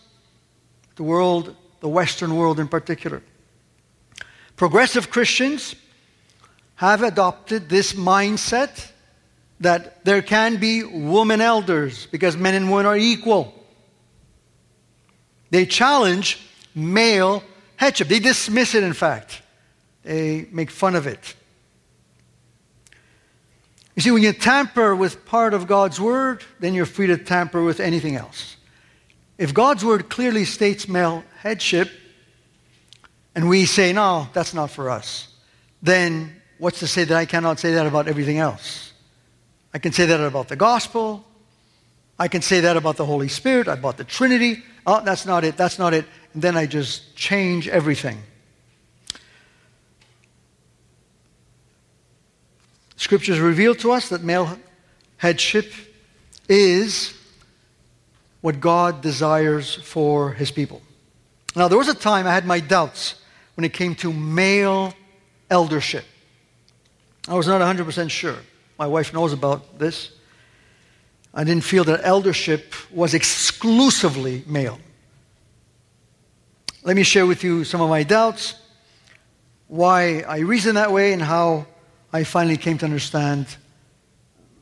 the 0.96 1.04
world, 1.04 1.56
the 1.79 1.88
Western 1.88 2.36
world 2.36 2.60
in 2.60 2.67
particular. 2.67 3.22
Progressive 4.55 5.10
Christians 5.10 5.75
have 6.75 7.03
adopted 7.03 7.70
this 7.70 7.94
mindset 7.94 8.91
that 9.60 10.03
there 10.03 10.22
can 10.22 10.58
be 10.58 10.84
women 10.84 11.41
elders 11.41 12.08
because 12.08 12.36
men 12.36 12.53
and 12.53 12.70
women 12.70 12.86
are 12.86 12.98
equal. 12.98 13.53
They 15.50 15.65
challenge 15.65 16.39
male 16.74 17.44
headship. 17.77 18.08
They 18.08 18.20
dismiss 18.20 18.75
it, 18.75 18.84
in 18.84 18.94
fact. 18.94 19.41
They 20.03 20.48
make 20.51 20.70
fun 20.70 20.96
of 20.96 21.08
it. 21.08 21.36
You 23.96 24.01
see, 24.01 24.12
when 24.12 24.24
you 24.24 24.34
tamper 24.34 24.96
with 24.96 25.25
part 25.25 25.53
of 25.53 25.67
God's 25.67 26.01
word, 26.01 26.44
then 26.60 26.74
you're 26.74 26.86
free 26.86 27.08
to 27.08 27.17
tamper 27.17 27.63
with 27.63 27.79
anything 27.79 28.15
else. 28.15 28.55
If 29.38 29.54
God's 29.54 29.84
word 29.84 30.10
clearly 30.10 30.46
states 30.46 30.88
male 30.88 31.24
headship, 31.39 31.92
and 33.36 33.50
we 33.50 33.65
say, 33.65 33.92
no, 33.92 34.30
that's 34.34 34.54
not 34.54 34.72
for 34.72 34.89
us, 34.89 35.27
then 35.82 36.42
what's 36.58 36.80
to 36.80 36.88
say 36.88 37.04
that 37.04 37.18
I 37.18 37.25
cannot 37.25 37.60
say 37.60 37.74
that 37.74 37.86
about 37.86 38.08
everything 38.08 38.38
else? 38.38 38.94
I 39.74 39.80
can 39.80 39.92
say 39.92 40.06
that 40.06 40.22
about 40.22 40.48
the 40.48 40.56
gospel. 40.56 41.25
I 42.18 42.30
can 42.30 42.42
say 42.42 42.62
that 42.62 42.77
about 42.77 42.96
the 42.96 43.06
Holy 43.06 43.27
Spirit, 43.27 43.68
I 43.68 43.74
about 43.74 43.98
the 43.98 44.06
Trinity. 44.06 44.63
Oh, 44.88 45.04
that's 45.04 45.25
not 45.25 45.44
it, 45.44 45.58
that's 45.58 45.77
not 45.77 45.94
it. 45.94 46.06
And 46.34 46.42
then 46.42 46.56
I 46.56 46.65
just 46.65 47.13
change 47.15 47.68
everything. 47.68 48.20
Scriptures 52.96 53.39
reveal 53.39 53.75
to 53.75 53.92
us 53.92 54.08
that 54.10 54.24
male 54.24 54.58
headship 55.18 55.74
is 56.48 57.15
what 58.46 58.60
God 58.60 59.02
desires 59.02 59.74
for 59.74 60.32
his 60.34 60.52
people. 60.52 60.80
Now, 61.56 61.68
there 61.68 61.80
was 61.80 61.88
a 61.88 61.96
time 61.96 62.28
I 62.28 62.32
had 62.32 62.46
my 62.46 62.60
doubts 62.60 63.16
when 63.56 63.66
it 63.66 63.74
came 63.74 63.96
to 63.96 64.14
male 64.14 64.94
eldership. 65.50 66.06
I 67.28 67.34
was 67.34 67.48
not 67.48 67.60
100% 67.60 68.12
sure. 68.12 68.36
My 68.78 68.86
wife 68.86 69.12
knows 69.16 69.34
about 69.34 69.80
this. 69.80 70.12
I 71.34 71.44
didn't 71.44 71.64
feel 71.64 71.86
that 71.86 72.02
eldership 72.04 72.75
was 72.92 73.16
exclusively 73.16 74.44
male. 74.46 74.78
Let 76.84 76.96
me 76.96 77.02
share 77.02 77.25
with 77.25 77.44
you 77.44 77.64
some 77.64 77.82
of 77.82 77.90
my 77.90 78.04
doubts, 78.04 78.54
why 79.68 80.20
I 80.20 80.42
reason 80.42 80.75
that 80.75 80.92
way, 80.92 81.14
and 81.14 81.22
how 81.24 81.66
I 82.14 82.24
finally 82.24 82.58
came 82.58 82.78
to 82.78 82.86
understand 82.86 83.48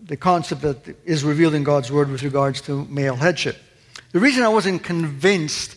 the 0.02 0.16
concept 0.16 0.62
that 0.62 0.96
is 1.04 1.26
revealed 1.26 1.54
in 1.54 1.66
God's 1.66 1.92
Word 1.92 2.10
with 2.10 2.24
regards 2.24 2.62
to 2.62 2.86
male 2.86 3.18
headship. 3.18 3.58
The 4.14 4.20
reason 4.20 4.44
I 4.44 4.50
wasn't 4.50 4.84
convinced 4.84 5.76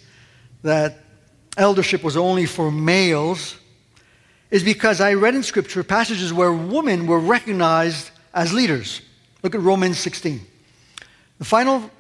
that 0.62 0.98
eldership 1.56 2.04
was 2.04 2.18
only 2.18 2.44
for 2.44 2.70
males 2.70 3.56
is 4.50 4.62
because 4.62 5.00
I 5.00 5.14
read 5.14 5.34
in 5.34 5.42
Scripture 5.42 5.82
passages 5.82 6.34
where 6.34 6.52
women 6.52 7.06
were 7.06 7.18
recognized 7.18 8.10
as 8.34 8.52
leaders. 8.52 9.00
Look 9.42 9.54
at 9.54 9.62
Romans 9.62 9.98
16. 9.98 10.42
The 11.38 11.44
final 11.46 11.90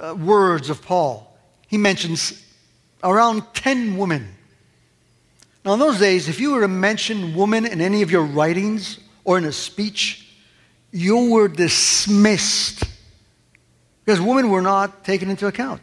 uh, 0.00 0.14
words 0.14 0.70
of 0.70 0.80
Paul, 0.80 1.36
he 1.66 1.76
mentions 1.76 2.40
around 3.02 3.42
10 3.54 3.96
women. 3.96 4.28
Now, 5.64 5.72
in 5.72 5.80
those 5.80 5.98
days, 5.98 6.28
if 6.28 6.38
you 6.38 6.52
were 6.52 6.60
to 6.60 6.68
mention 6.68 7.34
woman 7.34 7.66
in 7.66 7.80
any 7.80 8.02
of 8.02 8.12
your 8.12 8.22
writings 8.22 9.00
or 9.24 9.38
in 9.38 9.44
a 9.44 9.52
speech, 9.52 10.24
you 10.92 11.30
were 11.30 11.48
dismissed 11.48 12.84
because 14.08 14.22
women 14.22 14.48
were 14.48 14.62
not 14.62 15.04
taken 15.04 15.28
into 15.28 15.46
account. 15.46 15.82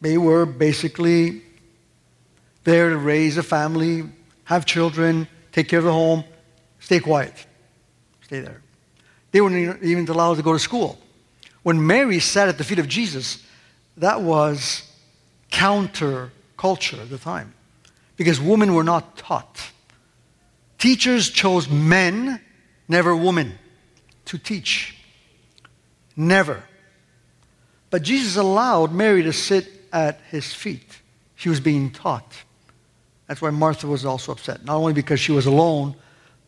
They 0.00 0.16
were 0.16 0.46
basically 0.46 1.42
there 2.64 2.88
to 2.88 2.96
raise 2.96 3.36
a 3.36 3.42
family, 3.42 4.04
have 4.44 4.64
children, 4.64 5.28
take 5.52 5.68
care 5.68 5.80
of 5.80 5.84
the 5.84 5.92
home, 5.92 6.24
stay 6.78 6.98
quiet, 6.98 7.34
stay 8.22 8.40
there. 8.40 8.62
They 9.30 9.42
weren't 9.42 9.82
even 9.82 10.08
allowed 10.08 10.36
to 10.36 10.42
go 10.42 10.54
to 10.54 10.58
school. 10.58 10.98
When 11.64 11.86
Mary 11.86 12.18
sat 12.18 12.48
at 12.48 12.56
the 12.56 12.64
feet 12.64 12.78
of 12.78 12.88
Jesus, 12.88 13.44
that 13.98 14.22
was 14.22 14.90
counter 15.50 16.32
culture 16.56 16.98
at 16.98 17.10
the 17.10 17.18
time 17.18 17.52
because 18.16 18.40
women 18.40 18.72
were 18.72 18.84
not 18.84 19.18
taught. 19.18 19.70
Teachers 20.78 21.28
chose 21.28 21.68
men, 21.68 22.40
never 22.88 23.14
women, 23.14 23.58
to 24.24 24.38
teach. 24.38 24.96
Never. 26.16 26.64
But 27.90 28.02
Jesus 28.02 28.36
allowed 28.36 28.92
Mary 28.92 29.22
to 29.24 29.32
sit 29.32 29.68
at 29.92 30.20
his 30.30 30.52
feet. 30.52 31.00
She 31.34 31.48
was 31.48 31.60
being 31.60 31.90
taught. 31.90 32.32
That's 33.26 33.42
why 33.42 33.50
Martha 33.50 33.86
was 33.86 34.04
also 34.04 34.32
upset. 34.32 34.64
Not 34.64 34.76
only 34.76 34.92
because 34.92 35.20
she 35.20 35.32
was 35.32 35.46
alone, 35.46 35.94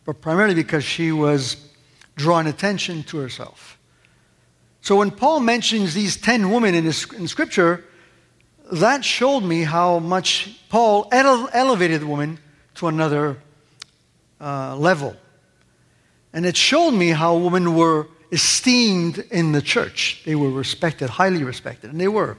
but 0.05 0.21
primarily 0.21 0.55
because 0.55 0.83
she 0.83 1.11
was 1.11 1.69
drawing 2.15 2.47
attention 2.47 3.03
to 3.03 3.17
herself. 3.17 3.77
So 4.81 4.97
when 4.97 5.11
Paul 5.11 5.39
mentions 5.39 5.93
these 5.93 6.17
10 6.17 6.51
women 6.51 6.75
in, 6.75 6.83
his, 6.83 7.05
in 7.13 7.27
Scripture, 7.27 7.85
that 8.71 9.05
showed 9.05 9.41
me 9.41 9.63
how 9.63 9.99
much 9.99 10.59
Paul 10.69 11.07
ele- 11.11 11.49
elevated 11.53 12.01
the 12.01 12.07
woman 12.07 12.39
to 12.75 12.87
another 12.87 13.37
uh, 14.41 14.75
level. 14.75 15.15
And 16.33 16.45
it 16.45 16.57
showed 16.57 16.91
me 16.91 17.09
how 17.09 17.37
women 17.37 17.75
were 17.75 18.07
esteemed 18.33 19.19
in 19.29 19.51
the 19.51 19.61
church. 19.61 20.23
They 20.25 20.35
were 20.35 20.49
respected, 20.49 21.09
highly 21.09 21.43
respected, 21.43 21.91
and 21.91 22.01
they 22.01 22.07
were. 22.07 22.35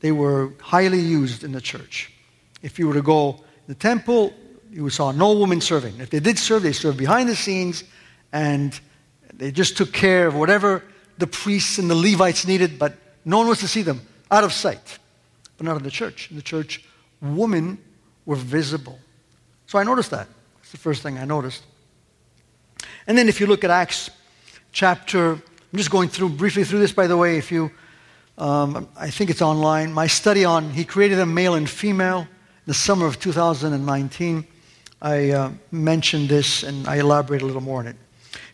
They 0.00 0.10
were 0.10 0.52
highly 0.60 0.98
used 0.98 1.44
in 1.44 1.52
the 1.52 1.60
church. 1.60 2.12
If 2.62 2.78
you 2.78 2.88
were 2.88 2.94
to 2.94 3.02
go 3.02 3.40
the 3.68 3.76
temple, 3.76 4.34
you 4.70 4.90
saw 4.90 5.12
no 5.12 5.32
women 5.32 5.60
serving. 5.60 6.00
If 6.00 6.10
they 6.10 6.18
did 6.18 6.36
serve, 6.36 6.64
they 6.64 6.72
served 6.72 6.98
behind 6.98 7.28
the 7.28 7.36
scenes, 7.36 7.84
and 8.32 8.78
they 9.32 9.52
just 9.52 9.76
took 9.76 9.92
care 9.92 10.26
of 10.26 10.34
whatever 10.34 10.82
the 11.18 11.28
priests 11.28 11.78
and 11.78 11.88
the 11.88 11.94
Levites 11.94 12.44
needed, 12.44 12.76
but 12.76 12.94
no 13.24 13.38
one 13.38 13.46
was 13.46 13.60
to 13.60 13.68
see 13.68 13.82
them 13.82 14.00
out 14.32 14.42
of 14.42 14.52
sight. 14.52 14.98
But 15.56 15.64
not 15.64 15.76
in 15.76 15.84
the 15.84 15.92
church. 15.92 16.28
In 16.30 16.36
the 16.36 16.42
church, 16.42 16.84
women 17.22 17.78
were 18.26 18.34
visible. 18.34 18.98
So 19.68 19.78
I 19.78 19.84
noticed 19.84 20.10
that. 20.10 20.26
That's 20.56 20.72
the 20.72 20.78
first 20.78 21.02
thing 21.02 21.18
I 21.18 21.24
noticed. 21.24 21.62
And 23.06 23.16
then 23.16 23.28
if 23.28 23.38
you 23.38 23.46
look 23.46 23.62
at 23.62 23.70
Acts 23.70 24.10
chapter, 24.74 25.30
I'm 25.30 25.76
just 25.76 25.90
going 25.90 26.08
through 26.08 26.30
briefly 26.30 26.64
through 26.64 26.80
this, 26.80 26.92
by 26.92 27.06
the 27.06 27.16
way, 27.16 27.38
if 27.38 27.52
you, 27.52 27.70
um, 28.36 28.88
I 28.96 29.08
think 29.08 29.30
it's 29.30 29.40
online. 29.40 29.92
My 29.92 30.08
study 30.08 30.44
on 30.44 30.70
He 30.70 30.84
created 30.84 31.20
a 31.20 31.26
male 31.26 31.54
and 31.54 31.70
female 31.70 32.22
in 32.22 32.26
the 32.66 32.74
summer 32.74 33.06
of 33.06 33.20
2019. 33.20 34.44
I 35.00 35.30
uh, 35.30 35.52
mentioned 35.70 36.28
this 36.28 36.64
and 36.64 36.88
I 36.88 36.96
elaborate 36.96 37.42
a 37.42 37.46
little 37.46 37.62
more 37.62 37.78
on 37.78 37.86
it. 37.86 37.96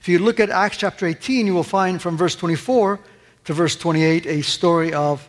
If 0.01 0.09
you 0.09 0.19
look 0.19 0.41
at 0.41 0.51
Acts 0.51 0.77
chapter 0.77 1.07
18, 1.07 1.47
you 1.47 1.55
will 1.55 1.63
find 1.63 2.01
from 2.03 2.19
verse 2.19 2.37
24 2.37 3.01
to 3.47 3.53
verse 3.55 3.75
28 3.77 4.27
a 4.27 4.43
story 4.43 4.93
of 4.93 5.27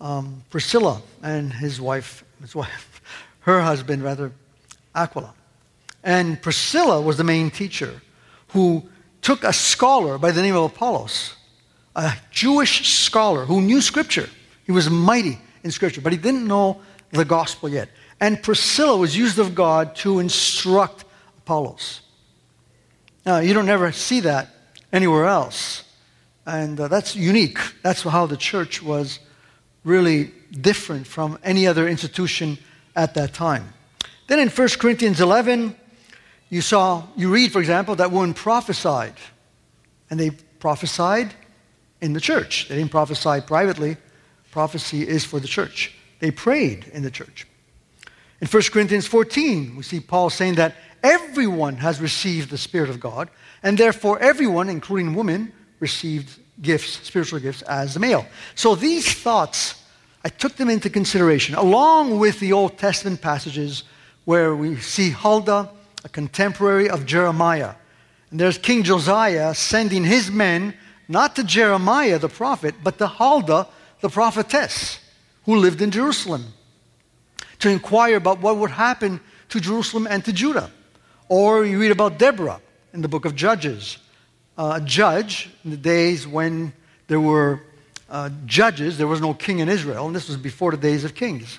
um, 0.00 0.44
Priscilla 0.48 1.02
and 1.24 1.52
his 1.52 1.80
wife, 1.80 2.24
his 2.40 2.54
wife, 2.54 3.02
her 3.40 3.60
husband 3.60 4.04
rather, 4.04 4.30
Aquila. 4.94 5.34
And 6.04 6.40
Priscilla 6.40 7.00
was 7.00 7.16
the 7.16 7.24
main 7.24 7.50
teacher 7.50 8.00
who 8.48 8.88
took 9.24 9.42
a 9.42 9.52
scholar 9.52 10.18
by 10.18 10.30
the 10.30 10.42
name 10.42 10.54
of 10.54 10.64
Apollos, 10.64 11.34
a 11.96 12.12
Jewish 12.30 12.86
scholar 12.94 13.46
who 13.46 13.62
knew 13.62 13.80
Scripture. 13.80 14.28
He 14.64 14.70
was 14.70 14.90
mighty 14.90 15.38
in 15.64 15.70
Scripture, 15.70 16.02
but 16.02 16.12
he 16.12 16.18
didn't 16.18 16.46
know 16.46 16.82
the 17.10 17.24
gospel 17.24 17.70
yet. 17.70 17.88
And 18.20 18.42
Priscilla 18.42 18.96
was 18.96 19.16
used 19.16 19.38
of 19.38 19.54
God 19.54 19.96
to 19.96 20.18
instruct 20.20 21.06
Apollos. 21.38 22.02
Now, 23.24 23.38
you 23.38 23.54
don't 23.54 23.68
ever 23.70 23.92
see 23.92 24.20
that 24.20 24.48
anywhere 24.92 25.24
else. 25.24 25.84
And 26.44 26.78
uh, 26.78 26.88
that's 26.88 27.16
unique. 27.16 27.58
That's 27.82 28.02
how 28.02 28.26
the 28.26 28.36
church 28.36 28.82
was 28.82 29.20
really 29.84 30.32
different 30.50 31.06
from 31.06 31.38
any 31.42 31.66
other 31.66 31.88
institution 31.88 32.58
at 32.94 33.14
that 33.14 33.32
time. 33.32 33.72
Then 34.26 34.38
in 34.38 34.48
1 34.48 34.68
Corinthians 34.78 35.22
11, 35.22 35.74
you 36.54 36.60
saw, 36.60 37.02
you 37.16 37.30
read, 37.30 37.50
for 37.50 37.58
example, 37.58 37.96
that 37.96 38.12
woman 38.12 38.32
prophesied. 38.32 39.14
And 40.08 40.20
they 40.20 40.30
prophesied 40.60 41.34
in 42.00 42.12
the 42.12 42.20
church. 42.20 42.68
They 42.68 42.76
didn't 42.76 42.92
prophesy 42.92 43.40
privately. 43.44 43.96
Prophecy 44.52 45.02
is 45.02 45.24
for 45.24 45.40
the 45.40 45.48
church. 45.48 45.92
They 46.20 46.30
prayed 46.30 46.86
in 46.92 47.02
the 47.02 47.10
church. 47.10 47.48
In 48.40 48.46
1 48.46 48.62
Corinthians 48.70 49.04
14, 49.04 49.74
we 49.74 49.82
see 49.82 49.98
Paul 49.98 50.30
saying 50.30 50.54
that 50.54 50.76
everyone 51.02 51.78
has 51.78 52.00
received 52.00 52.50
the 52.50 52.58
Spirit 52.58 52.88
of 52.88 53.00
God, 53.00 53.30
and 53.64 53.76
therefore 53.76 54.20
everyone, 54.20 54.68
including 54.68 55.12
women, 55.16 55.52
received 55.80 56.38
gifts, 56.62 57.04
spiritual 57.04 57.40
gifts, 57.40 57.62
as 57.62 57.94
the 57.94 58.00
male. 58.00 58.26
So 58.54 58.76
these 58.76 59.12
thoughts, 59.12 59.82
I 60.24 60.28
took 60.28 60.54
them 60.54 60.70
into 60.70 60.88
consideration, 60.88 61.56
along 61.56 62.20
with 62.20 62.38
the 62.38 62.52
Old 62.52 62.78
Testament 62.78 63.20
passages 63.20 63.82
where 64.24 64.54
we 64.54 64.76
see 64.76 65.10
Huldah, 65.10 65.68
a 66.04 66.08
contemporary 66.08 66.88
of 66.88 67.06
Jeremiah. 67.06 67.74
And 68.30 68.38
there's 68.38 68.58
King 68.58 68.82
Josiah 68.82 69.54
sending 69.54 70.04
his 70.04 70.30
men 70.30 70.74
not 71.08 71.36
to 71.36 71.44
Jeremiah 71.44 72.18
the 72.18 72.28
prophet, 72.28 72.74
but 72.82 72.98
to 72.98 73.06
Huldah 73.06 73.68
the 74.00 74.08
prophetess, 74.08 75.00
who 75.44 75.56
lived 75.56 75.80
in 75.80 75.90
Jerusalem, 75.90 76.44
to 77.60 77.70
inquire 77.70 78.16
about 78.16 78.40
what 78.40 78.58
would 78.58 78.70
happen 78.70 79.20
to 79.48 79.60
Jerusalem 79.60 80.06
and 80.08 80.24
to 80.24 80.32
Judah. 80.32 80.70
Or 81.28 81.64
you 81.64 81.80
read 81.80 81.90
about 81.90 82.18
Deborah 82.18 82.60
in 82.92 83.00
the 83.00 83.08
book 83.08 83.24
of 83.24 83.34
Judges, 83.34 83.98
a 84.58 84.80
judge 84.80 85.50
in 85.64 85.70
the 85.70 85.76
days 85.76 86.26
when 86.26 86.72
there 87.08 87.20
were 87.20 87.60
uh, 88.10 88.30
judges, 88.46 88.98
there 88.98 89.06
was 89.06 89.20
no 89.20 89.34
king 89.34 89.58
in 89.58 89.68
Israel, 89.68 90.06
and 90.06 90.14
this 90.14 90.28
was 90.28 90.36
before 90.36 90.70
the 90.70 90.76
days 90.76 91.04
of 91.04 91.14
kings. 91.14 91.58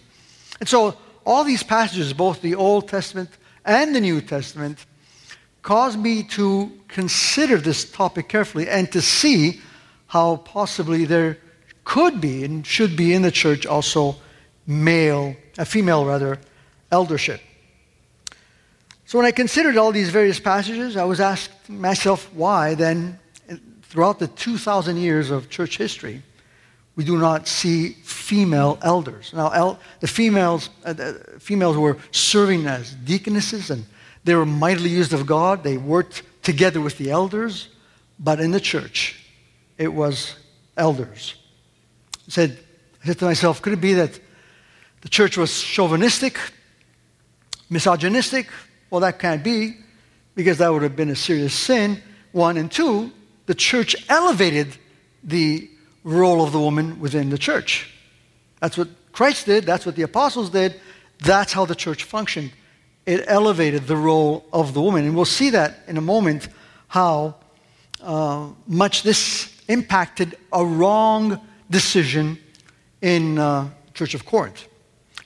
And 0.59 0.69
so 0.69 0.95
all 1.25 1.43
these 1.43 1.63
passages, 1.63 2.13
both 2.13 2.41
the 2.41 2.55
Old 2.55 2.87
Testament 2.87 3.29
and 3.65 3.95
the 3.95 4.01
New 4.01 4.22
Testament, 4.22 4.86
caused 5.62 6.00
me 6.00 6.22
to 6.22 6.72
consider 6.88 7.57
this 7.57 7.89
topic 7.91 8.29
carefully 8.29 8.69
and 8.69 8.91
to 8.91 9.01
see 9.01 9.60
how 10.07 10.38
possibly 10.38 11.05
there 11.05 11.38
could 11.84 12.22
be 12.22 12.43
and 12.43 12.65
should 12.65 12.95
be 12.95 13.13
in 13.13 13.24
the 13.24 13.31
church 13.31 13.65
also 13.65 14.15
male, 14.67 15.36
a 15.57 15.65
female 15.65 16.05
rather, 16.05 16.39
eldership. 16.91 17.41
So 19.05 19.17
when 19.19 19.27
I 19.27 19.31
considered 19.31 19.77
all 19.77 19.91
these 19.91 20.10
various 20.10 20.39
passages, 20.39 20.98
I 20.98 21.03
was 21.03 21.19
asking 21.19 21.79
myself 21.79 22.31
why 22.34 22.75
then, 22.75 23.19
throughout 23.84 24.19
the 24.19 24.27
2,000 24.27 24.98
years 24.98 25.29
of 25.29 25.50
church 25.50 25.77
history, 25.77 26.24
we 26.95 27.03
do 27.03 27.17
not 27.17 27.47
see 27.47 27.89
female 28.03 28.77
elders. 28.81 29.33
Now, 29.33 29.49
el- 29.49 29.79
the 29.99 30.07
females, 30.07 30.69
uh, 30.85 30.93
the 30.93 31.13
females 31.39 31.77
were 31.77 31.97
serving 32.11 32.67
as 32.67 32.93
deaconesses 32.93 33.69
and 33.69 33.85
they 34.23 34.33
were 34.35 34.45
mightily 34.45 34.89
used 34.89 35.13
of 35.13 35.25
God. 35.25 35.63
They 35.63 35.77
worked 35.77 36.23
together 36.41 36.81
with 36.81 36.97
the 36.97 37.11
elders, 37.11 37.69
but 38.19 38.39
in 38.39 38.51
the 38.51 38.59
church, 38.59 39.23
it 39.77 39.89
was 39.93 40.35
elders. 40.77 41.35
I 42.27 42.31
said, 42.31 42.57
I 43.03 43.07
said 43.07 43.19
to 43.19 43.25
myself, 43.25 43.61
could 43.61 43.73
it 43.73 43.81
be 43.81 43.93
that 43.93 44.19
the 45.01 45.09
church 45.09 45.37
was 45.37 45.61
chauvinistic, 45.61 46.39
misogynistic? 47.69 48.47
Well, 48.89 49.01
that 49.01 49.19
can't 49.19 49.43
be, 49.43 49.77
because 50.33 50.57
that 50.57 50.71
would 50.71 50.81
have 50.81 50.95
been 50.95 51.09
a 51.09 51.15
serious 51.15 51.53
sin. 51.53 52.01
One 52.31 52.57
and 52.57 52.71
two, 52.71 53.11
the 53.45 53.55
church 53.55 53.95
elevated 54.09 54.75
the 55.23 55.69
role 56.05 56.41
of 56.41 56.53
the 56.53 56.59
woman 56.59 57.01
within 57.01 57.29
the 57.29 57.38
church. 57.38 57.91
That's 58.62 58.77
what 58.77 58.88
Christ 59.12 59.45
did, 59.45 59.65
that's 59.65 59.85
what 59.85 59.97
the 59.97 60.03
apostles 60.03 60.50
did, 60.50 60.79
that's 61.19 61.51
how 61.51 61.65
the 61.65 61.75
church 61.75 62.05
functioned 62.05 62.51
it 63.05 63.24
elevated 63.27 63.88
the 63.88 63.95
role 63.95 64.45
of 64.51 64.74
the 64.74 64.81
woman. 64.81 65.05
And 65.05 65.15
we'll 65.15 65.25
see 65.25 65.51
that 65.51 65.79
in 65.88 65.97
a 65.97 66.01
moment 66.01 66.47
how 66.88 67.35
uh, 68.01 68.47
much 68.67 69.03
this 69.03 69.53
impacted 69.67 70.38
a 70.51 70.65
wrong 70.65 71.39
decision 71.69 72.38
in 73.01 73.38
uh, 73.38 73.69
Church 73.93 74.13
of 74.13 74.25
Corinth. 74.25 74.67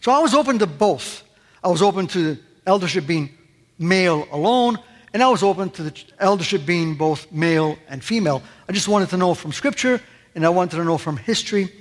So 0.01 0.11
I 0.11 0.19
was 0.19 0.33
open 0.33 0.59
to 0.59 0.67
both. 0.67 1.23
I 1.63 1.69
was 1.69 1.81
open 1.81 2.07
to 2.07 2.35
the 2.35 2.41
eldership 2.65 3.05
being 3.05 3.29
male 3.77 4.27
alone, 4.31 4.77
and 5.13 5.23
I 5.23 5.29
was 5.29 5.43
open 5.43 5.69
to 5.71 5.83
the 5.83 6.03
eldership 6.19 6.65
being 6.65 6.95
both 6.95 7.31
male 7.31 7.77
and 7.87 8.03
female. 8.03 8.41
I 8.67 8.73
just 8.73 8.87
wanted 8.87 9.09
to 9.09 9.17
know 9.17 9.33
from 9.33 9.51
Scripture, 9.51 10.01
and 10.35 10.45
I 10.45 10.49
wanted 10.49 10.77
to 10.77 10.83
know 10.83 10.97
from 10.97 11.17
history 11.17 11.71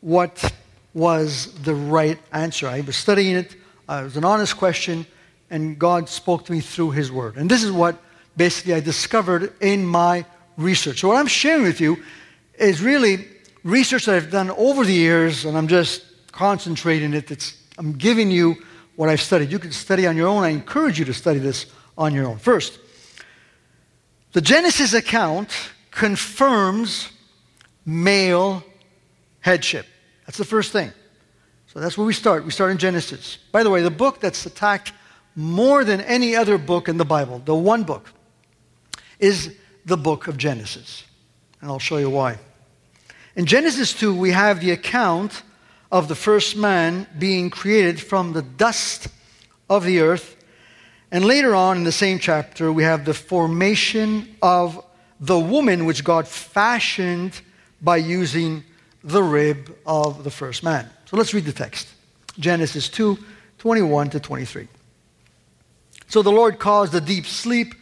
what 0.00 0.52
was 0.94 1.52
the 1.62 1.74
right 1.74 2.18
answer. 2.32 2.68
I 2.68 2.80
was 2.80 2.96
studying 2.96 3.36
it. 3.36 3.56
Uh, 3.88 4.00
it 4.02 4.04
was 4.04 4.16
an 4.16 4.24
honest 4.24 4.56
question 4.56 5.06
and 5.50 5.78
God 5.78 6.08
spoke 6.08 6.44
to 6.46 6.52
me 6.52 6.60
through 6.60 6.92
His 6.92 7.10
Word. 7.10 7.36
And 7.36 7.50
this 7.50 7.62
is 7.62 7.72
what 7.72 7.96
basically 8.36 8.74
I 8.74 8.80
discovered 8.80 9.52
in 9.60 9.86
my 9.86 10.24
research. 10.56 11.00
So, 11.00 11.08
what 11.08 11.16
I'm 11.16 11.26
sharing 11.26 11.62
with 11.62 11.80
you 11.80 12.02
is 12.58 12.82
really 12.82 13.26
research 13.64 14.06
that 14.06 14.14
I've 14.16 14.30
done 14.30 14.50
over 14.50 14.84
the 14.84 14.92
years, 14.92 15.44
and 15.44 15.56
I'm 15.56 15.68
just 15.68 16.04
concentrating 16.32 17.14
it. 17.14 17.30
It's, 17.30 17.56
I'm 17.78 17.92
giving 17.92 18.30
you 18.30 18.56
what 18.96 19.08
I've 19.08 19.20
studied. 19.20 19.50
You 19.50 19.58
can 19.58 19.72
study 19.72 20.06
on 20.06 20.16
your 20.16 20.28
own. 20.28 20.42
I 20.44 20.48
encourage 20.48 20.98
you 20.98 21.04
to 21.06 21.14
study 21.14 21.38
this 21.38 21.66
on 21.96 22.14
your 22.14 22.26
own. 22.26 22.38
First, 22.38 22.78
the 24.32 24.40
Genesis 24.40 24.92
account 24.92 25.50
confirms 25.90 27.10
male 27.88 28.62
headship. 29.40 29.86
That's 30.26 30.36
the 30.36 30.44
first 30.44 30.72
thing. 30.72 30.92
So 31.68 31.80
that's 31.80 31.96
where 31.96 32.06
we 32.06 32.12
start. 32.12 32.44
We 32.44 32.50
start 32.50 32.70
in 32.70 32.76
Genesis. 32.76 33.38
By 33.50 33.62
the 33.62 33.70
way, 33.70 33.82
the 33.82 33.90
book 33.90 34.20
that's 34.20 34.44
attacked 34.44 34.92
more 35.34 35.84
than 35.84 36.02
any 36.02 36.36
other 36.36 36.58
book 36.58 36.88
in 36.88 36.98
the 36.98 37.04
Bible, 37.04 37.40
the 37.44 37.54
one 37.54 37.84
book, 37.84 38.12
is 39.18 39.56
the 39.86 39.96
book 39.96 40.28
of 40.28 40.36
Genesis. 40.36 41.04
And 41.60 41.70
I'll 41.70 41.78
show 41.78 41.96
you 41.96 42.10
why. 42.10 42.38
In 43.36 43.46
Genesis 43.46 43.94
2, 43.94 44.14
we 44.14 44.32
have 44.32 44.60
the 44.60 44.72
account 44.72 45.42
of 45.90 46.08
the 46.08 46.14
first 46.14 46.56
man 46.56 47.06
being 47.18 47.48
created 47.48 47.98
from 48.00 48.34
the 48.34 48.42
dust 48.42 49.08
of 49.70 49.84
the 49.84 50.00
earth. 50.00 50.36
And 51.10 51.24
later 51.24 51.54
on 51.54 51.78
in 51.78 51.84
the 51.84 51.92
same 51.92 52.18
chapter, 52.18 52.70
we 52.70 52.82
have 52.82 53.06
the 53.06 53.14
formation 53.14 54.36
of 54.42 54.84
the 55.20 55.38
woman 55.38 55.86
which 55.86 56.04
God 56.04 56.28
fashioned 56.28 57.40
by 57.80 57.96
using 57.96 58.64
the 59.04 59.22
rib 59.22 59.76
of 59.86 60.24
the 60.24 60.30
first 60.30 60.62
man. 60.62 60.88
So 61.06 61.16
let's 61.16 61.32
read 61.32 61.44
the 61.44 61.52
text 61.52 61.88
Genesis 62.38 62.88
2 62.88 63.18
21 63.58 64.10
to 64.10 64.20
23. 64.20 64.68
So 66.08 66.22
the 66.22 66.30
Lord 66.30 66.58
caused 66.58 66.94
a 66.94 67.00
deep 67.00 67.26
sleep 67.26 67.74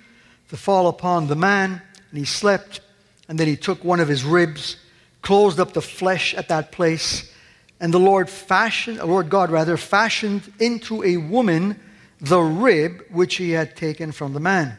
to 0.49 0.57
fall 0.57 0.89
upon 0.89 1.27
the 1.27 1.37
man, 1.37 1.83
and 2.11 2.19
he 2.19 2.25
slept. 2.25 2.81
And 3.29 3.39
then 3.39 3.47
he 3.47 3.57
took 3.57 3.85
one 3.85 4.01
of 4.01 4.09
his 4.09 4.25
ribs, 4.25 4.77
closed 5.21 5.61
up 5.61 5.73
the 5.73 5.83
flesh 5.83 6.35
at 6.35 6.49
that 6.49 6.73
place, 6.73 7.33
and 7.81 7.93
the 7.93 8.01
Lord 8.01 8.31
fashioned, 8.31 8.99
Lord 8.99 9.29
God 9.29 9.51
rather, 9.51 9.77
fashioned 9.77 10.51
into 10.59 11.03
a 11.05 11.17
woman 11.17 11.79
the 12.21 12.41
rib 12.41 13.05
which 13.11 13.37
he 13.37 13.51
had 13.51 13.77
taken 13.77 14.13
from 14.13 14.33
the 14.33 14.41
man, 14.41 14.79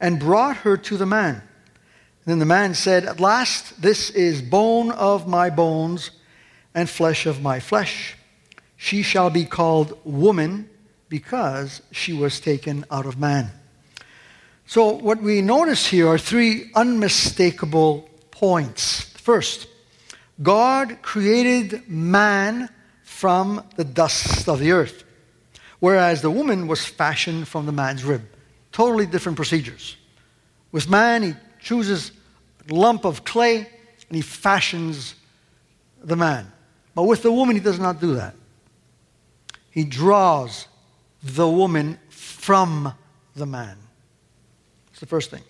and 0.00 0.18
brought 0.18 0.58
her 0.58 0.76
to 0.76 0.96
the 0.96 1.06
man. 1.06 1.42
Then 2.24 2.38
the 2.38 2.46
man 2.46 2.74
said, 2.74 3.04
At 3.04 3.20
last, 3.20 3.82
this 3.82 4.10
is 4.10 4.42
bone 4.42 4.92
of 4.92 5.26
my 5.26 5.50
bones 5.50 6.10
and 6.74 6.88
flesh 6.88 7.26
of 7.26 7.42
my 7.42 7.60
flesh. 7.60 8.16
She 8.76 9.02
shall 9.02 9.30
be 9.30 9.44
called 9.44 9.98
woman 10.04 10.68
because 11.08 11.82
she 11.90 12.12
was 12.12 12.40
taken 12.40 12.84
out 12.90 13.06
of 13.06 13.18
man. 13.18 13.50
So, 14.66 14.92
what 14.92 15.20
we 15.20 15.42
notice 15.42 15.86
here 15.86 16.08
are 16.08 16.18
three 16.18 16.70
unmistakable 16.74 18.08
points. 18.30 19.02
First, 19.18 19.66
God 20.42 21.02
created 21.02 21.88
man 21.88 22.68
from 23.02 23.64
the 23.76 23.84
dust 23.84 24.48
of 24.48 24.60
the 24.60 24.72
earth, 24.72 25.04
whereas 25.80 26.22
the 26.22 26.30
woman 26.30 26.66
was 26.66 26.84
fashioned 26.84 27.48
from 27.48 27.66
the 27.66 27.72
man's 27.72 28.04
rib. 28.04 28.22
Totally 28.72 29.06
different 29.06 29.36
procedures. 29.36 29.96
With 30.70 30.88
man, 30.88 31.22
he 31.22 31.34
chooses 31.62 32.12
a 32.68 32.74
lump 32.74 33.04
of 33.04 33.24
clay 33.24 33.58
and 33.58 34.16
he 34.16 34.20
fashions 34.20 35.14
the 36.02 36.16
man. 36.16 36.50
But 36.94 37.04
with 37.04 37.22
the 37.22 37.32
woman, 37.32 37.56
he 37.56 37.62
does 37.62 37.78
not 37.78 38.00
do 38.00 38.14
that. 38.16 38.34
He 39.70 39.84
draws 39.84 40.66
the 41.22 41.48
woman 41.48 41.98
from 42.10 42.92
the 43.34 43.46
man. 43.46 43.78
That's 44.88 45.00
the 45.00 45.06
first 45.06 45.30
thing. 45.30 45.42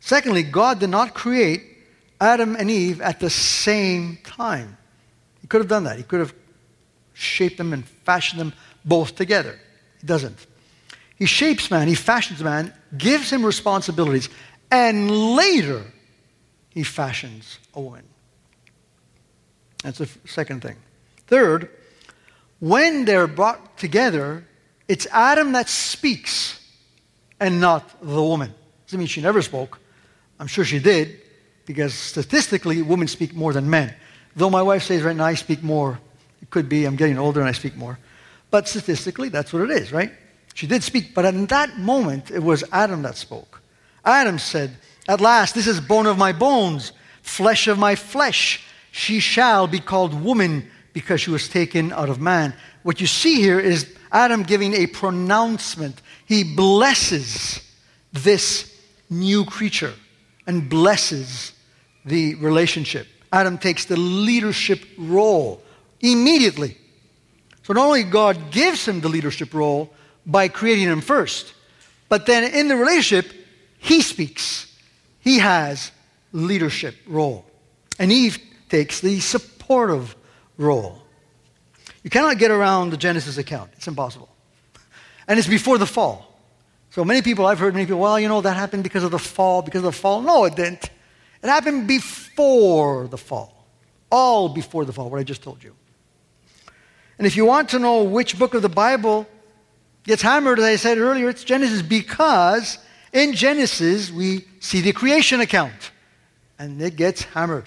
Secondly, 0.00 0.42
God 0.42 0.80
did 0.80 0.90
not 0.90 1.14
create 1.14 1.62
Adam 2.20 2.56
and 2.56 2.70
Eve 2.70 3.00
at 3.00 3.20
the 3.20 3.30
same 3.30 4.18
time. 4.24 4.76
He 5.40 5.46
could 5.46 5.60
have 5.60 5.68
done 5.68 5.84
that. 5.84 5.96
He 5.96 6.02
could 6.02 6.20
have 6.20 6.34
shaped 7.14 7.56
them 7.56 7.72
and 7.72 7.86
fashioned 7.86 8.40
them 8.40 8.52
both 8.84 9.14
together. 9.14 9.58
He 10.00 10.06
doesn't. 10.06 10.46
He 11.16 11.26
shapes 11.26 11.70
man, 11.70 11.86
he 11.86 11.94
fashions 11.94 12.42
man, 12.42 12.72
gives 12.96 13.30
him 13.30 13.44
responsibilities, 13.44 14.30
and 14.70 15.34
later 15.36 15.84
he 16.70 16.82
fashions 16.82 17.58
a 17.74 17.80
woman. 17.80 18.04
That's 19.82 19.98
the 19.98 20.08
second 20.26 20.62
thing. 20.62 20.76
Third, 21.26 21.70
when 22.58 23.04
they're 23.04 23.26
brought 23.26 23.78
together, 23.78 24.44
it's 24.88 25.06
Adam 25.10 25.52
that 25.52 25.68
speaks 25.68 26.60
and 27.38 27.60
not 27.60 28.00
the 28.00 28.22
woman. 28.22 28.52
Doesn't 28.86 28.98
mean 28.98 29.08
she 29.08 29.22
never 29.22 29.40
spoke. 29.40 29.78
I'm 30.38 30.46
sure 30.46 30.64
she 30.64 30.78
did, 30.78 31.20
because 31.64 31.94
statistically, 31.94 32.82
women 32.82 33.08
speak 33.08 33.34
more 33.34 33.52
than 33.52 33.70
men. 33.70 33.94
Though 34.36 34.50
my 34.50 34.62
wife 34.62 34.82
says 34.82 35.02
right 35.02 35.16
now 35.16 35.24
I 35.24 35.34
speak 35.34 35.62
more. 35.62 35.98
It 36.42 36.50
could 36.50 36.68
be 36.68 36.84
I'm 36.84 36.96
getting 36.96 37.18
older 37.18 37.40
and 37.40 37.48
I 37.48 37.52
speak 37.52 37.76
more. 37.76 37.98
But 38.50 38.68
statistically, 38.68 39.28
that's 39.28 39.52
what 39.52 39.62
it 39.62 39.70
is, 39.70 39.92
right? 39.92 40.12
She 40.54 40.66
did 40.66 40.82
speak, 40.82 41.14
but 41.14 41.24
in 41.24 41.46
that 41.46 41.78
moment, 41.78 42.30
it 42.30 42.42
was 42.42 42.64
Adam 42.72 43.02
that 43.02 43.16
spoke. 43.16 43.59
Adam 44.04 44.38
said, 44.38 44.76
At 45.08 45.20
last, 45.20 45.54
this 45.54 45.66
is 45.66 45.80
bone 45.80 46.06
of 46.06 46.18
my 46.18 46.32
bones, 46.32 46.92
flesh 47.22 47.68
of 47.68 47.78
my 47.78 47.94
flesh. 47.94 48.62
She 48.92 49.20
shall 49.20 49.66
be 49.66 49.80
called 49.80 50.14
woman 50.14 50.68
because 50.92 51.20
she 51.20 51.30
was 51.30 51.48
taken 51.48 51.92
out 51.92 52.08
of 52.08 52.20
man. 52.20 52.54
What 52.82 53.00
you 53.00 53.06
see 53.06 53.36
here 53.36 53.60
is 53.60 53.94
Adam 54.12 54.42
giving 54.42 54.74
a 54.74 54.86
pronouncement. 54.86 56.00
He 56.26 56.42
blesses 56.44 57.60
this 58.12 58.74
new 59.08 59.44
creature 59.44 59.94
and 60.46 60.68
blesses 60.68 61.52
the 62.04 62.34
relationship. 62.36 63.06
Adam 63.32 63.58
takes 63.58 63.84
the 63.84 63.96
leadership 63.96 64.80
role 64.98 65.62
immediately. 66.00 66.76
So 67.62 67.74
not 67.74 67.86
only 67.86 68.02
God 68.02 68.50
gives 68.50 68.86
him 68.86 69.00
the 69.00 69.08
leadership 69.08 69.54
role 69.54 69.92
by 70.26 70.48
creating 70.48 70.88
him 70.88 71.00
first, 71.00 71.54
but 72.08 72.26
then 72.26 72.52
in 72.52 72.68
the 72.68 72.76
relationship, 72.76 73.32
he 73.80 74.02
speaks. 74.02 74.72
He 75.20 75.38
has 75.38 75.90
leadership 76.32 76.94
role. 77.06 77.44
And 77.98 78.12
Eve 78.12 78.38
takes 78.68 79.00
the 79.00 79.20
supportive 79.20 80.14
role. 80.58 81.02
You 82.02 82.10
cannot 82.10 82.38
get 82.38 82.50
around 82.50 82.90
the 82.90 82.96
Genesis 82.96 83.38
account. 83.38 83.70
It's 83.76 83.88
impossible. 83.88 84.28
And 85.26 85.38
it's 85.38 85.48
before 85.48 85.78
the 85.78 85.86
fall. 85.86 86.38
So 86.90 87.04
many 87.04 87.22
people, 87.22 87.46
I've 87.46 87.58
heard 87.58 87.72
many 87.72 87.86
people, 87.86 88.00
well, 88.00 88.20
you 88.20 88.28
know, 88.28 88.40
that 88.42 88.54
happened 88.54 88.82
because 88.82 89.02
of 89.02 89.12
the 89.12 89.18
fall, 89.18 89.62
because 89.62 89.80
of 89.80 89.92
the 89.94 89.98
fall. 89.98 90.20
No, 90.20 90.44
it 90.44 90.56
didn't. 90.56 90.90
It 91.42 91.48
happened 91.48 91.88
before 91.88 93.08
the 93.08 93.18
fall. 93.18 93.66
All 94.10 94.48
before 94.50 94.84
the 94.84 94.92
fall, 94.92 95.08
what 95.08 95.20
I 95.20 95.24
just 95.24 95.42
told 95.42 95.64
you. 95.64 95.74
And 97.16 97.26
if 97.26 97.36
you 97.36 97.46
want 97.46 97.70
to 97.70 97.78
know 97.78 98.02
which 98.02 98.38
book 98.38 98.54
of 98.54 98.62
the 98.62 98.68
Bible 98.68 99.26
gets 100.04 100.20
hammered, 100.20 100.58
as 100.58 100.64
I 100.64 100.76
said 100.76 100.98
earlier, 100.98 101.28
it's 101.28 101.44
Genesis 101.44 101.80
because 101.80 102.78
in 103.12 103.34
Genesis 103.34 104.10
we 104.10 104.46
see 104.60 104.80
the 104.80 104.92
creation 104.92 105.40
account 105.40 105.90
and 106.58 106.80
it 106.80 106.96
gets 106.96 107.22
hammered. 107.24 107.64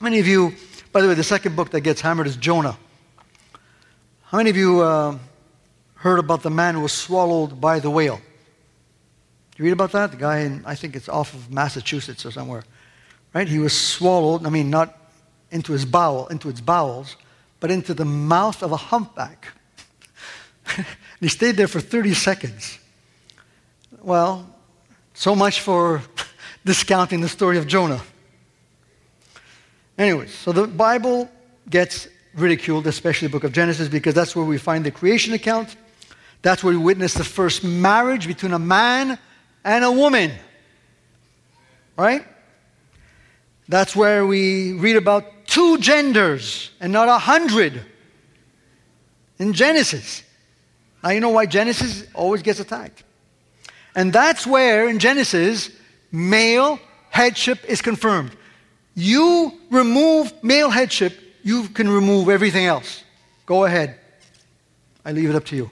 Many 0.00 0.18
of 0.18 0.26
you, 0.26 0.54
by 0.92 1.02
the 1.02 1.08
way, 1.08 1.14
the 1.14 1.24
second 1.24 1.56
book 1.56 1.70
that 1.70 1.80
gets 1.80 2.00
hammered 2.00 2.26
is 2.26 2.36
Jonah. 2.36 2.76
How 4.24 4.38
many 4.38 4.50
of 4.50 4.56
you 4.56 4.80
uh, 4.80 5.18
heard 5.94 6.18
about 6.18 6.42
the 6.42 6.50
man 6.50 6.74
who 6.74 6.80
was 6.80 6.92
swallowed 6.92 7.60
by 7.60 7.78
the 7.78 7.90
whale? 7.90 8.20
You 9.56 9.64
read 9.64 9.72
about 9.72 9.92
that? 9.92 10.10
The 10.10 10.16
guy 10.16 10.40
in, 10.40 10.62
I 10.66 10.74
think 10.74 10.96
it's 10.96 11.08
off 11.08 11.32
of 11.32 11.50
Massachusetts 11.50 12.26
or 12.26 12.30
somewhere, 12.30 12.64
right? 13.32 13.48
He 13.48 13.58
was 13.58 13.78
swallowed, 13.78 14.44
I 14.44 14.50
mean, 14.50 14.68
not 14.68 14.98
into 15.50 15.72
his 15.72 15.84
bowel, 15.84 16.26
into 16.26 16.48
its 16.48 16.60
bowels, 16.60 17.16
but 17.60 17.70
into 17.70 17.94
the 17.94 18.04
mouth 18.04 18.62
of 18.62 18.72
a 18.72 18.76
humpback. 18.76 19.48
he 21.20 21.28
stayed 21.28 21.56
there 21.56 21.68
for 21.68 21.80
30 21.80 22.14
seconds. 22.14 22.78
Well, 24.02 24.48
so 25.14 25.34
much 25.34 25.60
for 25.60 26.02
discounting 26.64 27.20
the 27.20 27.28
story 27.28 27.58
of 27.58 27.66
Jonah. 27.66 28.02
Anyways, 29.98 30.34
so 30.34 30.52
the 30.52 30.66
Bible 30.66 31.30
gets 31.70 32.08
ridiculed, 32.34 32.86
especially 32.86 33.28
the 33.28 33.32
book 33.32 33.44
of 33.44 33.52
Genesis, 33.52 33.88
because 33.88 34.14
that's 34.14 34.36
where 34.36 34.44
we 34.44 34.58
find 34.58 34.84
the 34.84 34.90
creation 34.90 35.32
account. 35.32 35.74
That's 36.42 36.62
where 36.62 36.72
we 36.72 36.78
witness 36.78 37.14
the 37.14 37.24
first 37.24 37.64
marriage 37.64 38.26
between 38.26 38.52
a 38.52 38.58
man 38.58 39.18
and 39.64 39.84
a 39.84 39.90
woman. 39.90 40.32
Right? 41.96 42.24
That's 43.68 43.96
where 43.96 44.26
we 44.26 44.74
read 44.74 44.96
about 44.96 45.24
two 45.46 45.78
genders 45.78 46.70
and 46.80 46.92
not 46.92 47.08
a 47.08 47.18
hundred 47.18 47.82
in 49.38 49.54
Genesis. 49.54 50.22
Now, 51.02 51.10
you 51.10 51.20
know 51.20 51.30
why 51.30 51.46
Genesis 51.46 52.06
always 52.14 52.42
gets 52.42 52.60
attacked. 52.60 53.02
And 53.96 54.12
that's 54.12 54.46
where, 54.46 54.88
in 54.88 54.98
Genesis, 54.98 55.70
male 56.12 56.78
headship 57.08 57.64
is 57.64 57.80
confirmed. 57.80 58.30
You 58.94 59.58
remove 59.70 60.32
male 60.44 60.70
headship, 60.70 61.18
you 61.42 61.68
can 61.70 61.88
remove 61.88 62.28
everything 62.28 62.66
else. 62.66 63.02
Go 63.46 63.64
ahead. 63.64 63.98
I 65.04 65.12
leave 65.12 65.30
it 65.30 65.34
up 65.34 65.46
to 65.46 65.56
you. 65.56 65.70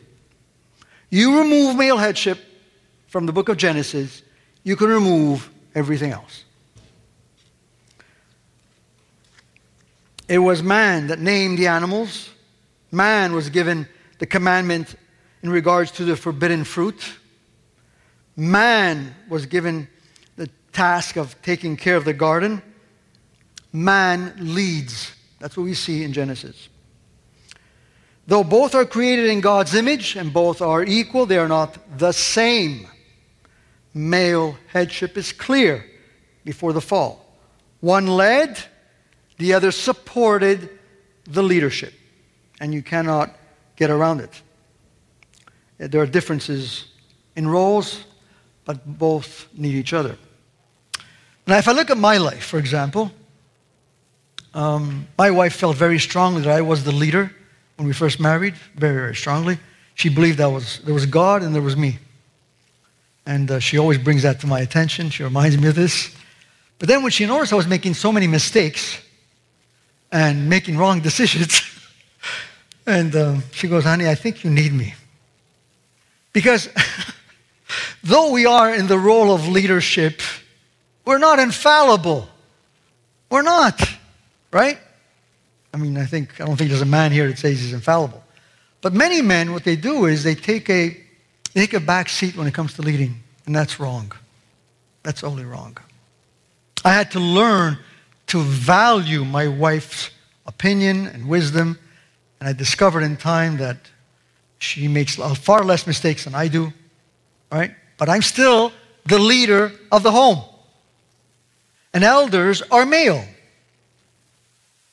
You 1.10 1.38
remove 1.38 1.76
male 1.76 1.98
headship 1.98 2.38
from 3.08 3.26
the 3.26 3.32
book 3.32 3.48
of 3.48 3.56
Genesis, 3.56 4.22
you 4.64 4.74
can 4.74 4.88
remove 4.88 5.48
everything 5.74 6.10
else. 6.10 6.44
It 10.26 10.38
was 10.38 10.62
man 10.62 11.08
that 11.08 11.20
named 11.20 11.58
the 11.58 11.66
animals. 11.66 12.30
Man 12.90 13.34
was 13.34 13.50
given 13.50 13.86
the 14.18 14.26
commandment 14.26 14.96
in 15.42 15.50
regards 15.50 15.90
to 15.92 16.04
the 16.04 16.16
forbidden 16.16 16.64
fruit. 16.64 17.18
Man 18.36 19.14
was 19.28 19.46
given 19.46 19.88
the 20.36 20.48
task 20.72 21.16
of 21.16 21.40
taking 21.42 21.76
care 21.76 21.96
of 21.96 22.04
the 22.04 22.12
garden. 22.12 22.62
Man 23.72 24.34
leads. 24.38 25.12
That's 25.38 25.56
what 25.56 25.64
we 25.64 25.74
see 25.74 26.04
in 26.04 26.12
Genesis. 26.12 26.68
Though 28.26 28.44
both 28.44 28.74
are 28.74 28.84
created 28.84 29.26
in 29.26 29.40
God's 29.40 29.74
image 29.74 30.16
and 30.16 30.32
both 30.32 30.62
are 30.62 30.82
equal, 30.82 31.26
they 31.26 31.38
are 31.38 31.48
not 31.48 31.98
the 31.98 32.12
same. 32.12 32.88
Male 33.92 34.56
headship 34.68 35.16
is 35.16 35.32
clear 35.32 35.84
before 36.44 36.72
the 36.72 36.80
fall. 36.80 37.24
One 37.80 38.06
led, 38.06 38.58
the 39.36 39.52
other 39.52 39.70
supported 39.70 40.70
the 41.24 41.42
leadership. 41.42 41.92
And 42.60 42.72
you 42.72 42.82
cannot 42.82 43.36
get 43.76 43.90
around 43.90 44.20
it. 44.20 44.42
There 45.78 46.00
are 46.00 46.06
differences 46.06 46.86
in 47.36 47.46
roles, 47.48 48.04
but 48.64 48.98
both 48.98 49.48
need 49.54 49.74
each 49.74 49.92
other. 49.92 50.16
Now, 51.46 51.58
if 51.58 51.68
I 51.68 51.72
look 51.72 51.90
at 51.90 51.98
my 51.98 52.16
life, 52.16 52.44
for 52.44 52.58
example, 52.58 53.12
um, 54.54 55.06
my 55.18 55.30
wife 55.30 55.56
felt 55.56 55.76
very 55.76 55.98
strongly 55.98 56.42
that 56.42 56.50
I 56.50 56.62
was 56.62 56.84
the 56.84 56.92
leader 56.92 57.30
when 57.76 57.86
we 57.86 57.92
first 57.92 58.20
married, 58.20 58.54
very, 58.76 58.94
very 58.94 59.16
strongly. 59.16 59.58
She 59.94 60.08
believed 60.08 60.38
that 60.38 60.50
was, 60.50 60.78
there 60.80 60.94
was 60.94 61.06
God 61.06 61.42
and 61.42 61.54
there 61.54 61.62
was 61.62 61.76
me. 61.76 61.98
And 63.26 63.50
uh, 63.50 63.58
she 63.58 63.78
always 63.78 63.98
brings 63.98 64.22
that 64.22 64.40
to 64.40 64.46
my 64.46 64.60
attention. 64.60 65.10
She 65.10 65.22
reminds 65.22 65.58
me 65.58 65.68
of 65.68 65.74
this. 65.74 66.14
But 66.78 66.88
then 66.88 67.02
when 67.02 67.12
she 67.12 67.26
noticed 67.26 67.52
I 67.52 67.56
was 67.56 67.66
making 67.66 67.94
so 67.94 68.12
many 68.12 68.26
mistakes 68.26 69.00
and 70.12 70.48
making 70.48 70.76
wrong 70.76 71.00
decisions, 71.00 71.60
and 72.86 73.14
uh, 73.14 73.40
she 73.52 73.68
goes, 73.68 73.84
honey, 73.84 74.08
I 74.08 74.14
think 74.14 74.44
you 74.44 74.50
need 74.50 74.72
me. 74.72 74.94
Because 76.32 76.68
though 78.04 78.30
we 78.30 78.46
are 78.46 78.72
in 78.72 78.86
the 78.86 78.98
role 78.98 79.34
of 79.34 79.48
leadership, 79.48 80.20
we're 81.04 81.18
not 81.18 81.38
infallible. 81.38 82.28
We're 83.30 83.42
not, 83.42 83.82
right? 84.52 84.78
I 85.72 85.76
mean, 85.76 85.96
I 85.96 86.06
think, 86.06 86.40
I 86.40 86.46
don't 86.46 86.56
think 86.56 86.70
there's 86.70 86.82
a 86.82 86.86
man 86.86 87.10
here 87.10 87.26
that 87.26 87.38
says 87.38 87.60
he's 87.60 87.72
infallible. 87.72 88.22
But 88.80 88.92
many 88.92 89.22
men, 89.22 89.52
what 89.52 89.64
they 89.64 89.76
do 89.76 90.06
is 90.06 90.22
they 90.22 90.34
take 90.34 90.70
a, 90.70 90.90
they 91.52 91.60
take 91.62 91.74
a 91.74 91.80
back 91.80 92.08
seat 92.08 92.36
when 92.36 92.46
it 92.46 92.54
comes 92.54 92.74
to 92.74 92.82
leading, 92.82 93.22
and 93.46 93.56
that's 93.56 93.80
wrong. 93.80 94.12
That's 95.02 95.24
only 95.24 95.44
wrong. 95.44 95.76
I 96.84 96.92
had 96.92 97.10
to 97.12 97.20
learn 97.20 97.78
to 98.28 98.40
value 98.40 99.24
my 99.24 99.48
wife's 99.48 100.10
opinion 100.46 101.06
and 101.06 101.28
wisdom, 101.28 101.78
and 102.40 102.48
I 102.48 102.52
discovered 102.52 103.02
in 103.02 103.16
time 103.16 103.56
that 103.56 103.78
she 104.58 104.86
makes 104.88 105.16
far 105.16 105.64
less 105.64 105.86
mistakes 105.86 106.24
than 106.24 106.34
I 106.34 106.48
do, 106.48 106.72
right? 107.50 107.74
But 107.96 108.08
I'm 108.08 108.22
still 108.22 108.72
the 109.06 109.18
leader 109.18 109.72
of 109.92 110.02
the 110.02 110.10
home. 110.10 110.42
And 111.92 112.02
elders 112.02 112.62
are 112.62 112.84
male. 112.84 113.24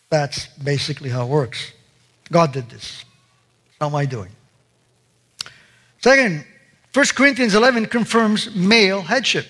That's 0.10 0.48
basically 0.48 1.10
how 1.10 1.24
it 1.24 1.30
works. 1.30 1.72
God 2.32 2.52
did 2.52 2.70
this. 2.70 3.04
It's 3.68 3.82
am 3.82 3.96
I 3.96 4.06
doing. 4.06 4.30
Second, 6.02 6.46
1 6.94 7.06
Corinthians 7.16 7.56
11 7.56 7.88
confirms 7.88 8.54
male 8.56 9.02
headship. 9.02 9.48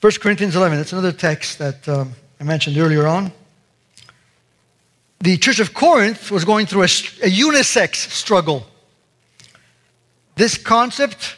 1 0.00 0.12
Corinthians 0.20 0.56
11, 0.56 0.78
that's 0.78 0.92
another 0.92 1.12
text 1.12 1.58
that 1.58 1.88
um, 1.88 2.12
I 2.40 2.44
mentioned 2.44 2.76
earlier 2.76 3.06
on 3.06 3.32
the 5.22 5.36
church 5.36 5.60
of 5.60 5.72
Corinth 5.72 6.32
was 6.32 6.44
going 6.44 6.66
through 6.66 6.82
a, 6.82 6.86
a 7.22 7.30
unisex 7.30 8.10
struggle. 8.10 8.66
This 10.34 10.58
concept 10.58 11.36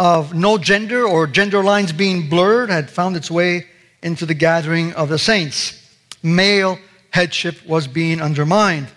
of 0.00 0.32
no 0.32 0.56
gender 0.56 1.06
or 1.06 1.26
gender 1.26 1.62
lines 1.62 1.92
being 1.92 2.30
blurred 2.30 2.70
had 2.70 2.88
found 2.88 3.16
its 3.16 3.30
way 3.30 3.66
into 4.02 4.24
the 4.24 4.32
gathering 4.32 4.94
of 4.94 5.10
the 5.10 5.18
saints. 5.18 5.76
Male 6.22 6.78
headship 7.10 7.66
was 7.66 7.86
being 7.86 8.22
undermined. 8.22 8.88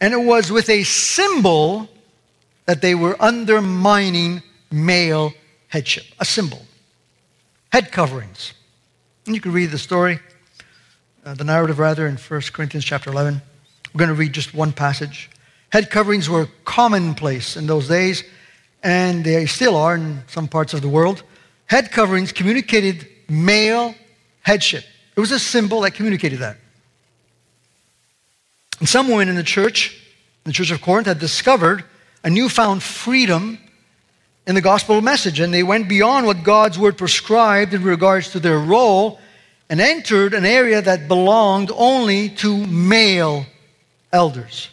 And 0.00 0.12
it 0.12 0.20
was 0.20 0.50
with 0.50 0.68
a 0.68 0.82
symbol 0.82 1.88
that 2.66 2.82
they 2.82 2.96
were 2.96 3.16
undermining 3.20 4.42
male 4.72 5.32
headship. 5.68 6.04
A 6.18 6.24
symbol. 6.24 6.62
Head 7.70 7.92
coverings. 7.92 8.52
And 9.26 9.36
you 9.36 9.40
can 9.40 9.52
read 9.52 9.70
the 9.70 9.78
story, 9.78 10.18
uh, 11.24 11.34
the 11.34 11.44
narrative 11.44 11.78
rather, 11.78 12.08
in 12.08 12.16
1 12.16 12.40
Corinthians 12.52 12.84
chapter 12.84 13.10
11. 13.10 13.40
We're 13.94 13.98
going 14.00 14.08
to 14.08 14.14
read 14.14 14.32
just 14.32 14.52
one 14.52 14.72
passage. 14.72 15.30
Head 15.70 15.90
coverings 15.90 16.28
were 16.28 16.48
commonplace 16.64 17.56
in 17.56 17.68
those 17.68 17.86
days, 17.86 18.24
and 18.82 19.24
they 19.24 19.46
still 19.46 19.76
are 19.76 19.94
in 19.94 20.22
some 20.26 20.48
parts 20.48 20.74
of 20.74 20.82
the 20.82 20.88
world. 20.88 21.22
Head 21.66 21.92
coverings 21.92 22.32
communicated 22.32 23.06
male 23.28 23.94
headship. 24.42 24.84
It 25.16 25.20
was 25.20 25.32
a 25.32 25.38
symbol 25.38 25.82
that 25.82 25.92
communicated 25.92 26.40
that. 26.40 26.56
And 28.78 28.88
some 28.88 29.08
women 29.08 29.28
in 29.28 29.36
the 29.36 29.42
church, 29.42 29.94
in 30.44 30.50
the 30.50 30.52
church 30.52 30.70
of 30.70 30.80
Corinth, 30.80 31.06
had 31.06 31.18
discovered 31.18 31.84
a 32.24 32.30
newfound 32.30 32.82
freedom 32.82 33.58
in 34.46 34.54
the 34.54 34.60
gospel 34.60 35.00
message, 35.00 35.38
and 35.38 35.52
they 35.52 35.62
went 35.62 35.88
beyond 35.88 36.26
what 36.26 36.42
God's 36.42 36.78
word 36.78 36.96
prescribed 36.96 37.74
in 37.74 37.82
regards 37.82 38.30
to 38.30 38.40
their 38.40 38.58
role 38.58 39.20
and 39.68 39.80
entered 39.80 40.34
an 40.34 40.44
area 40.44 40.82
that 40.82 41.06
belonged 41.06 41.70
only 41.74 42.30
to 42.30 42.66
male 42.66 43.46
elders. 44.12 44.68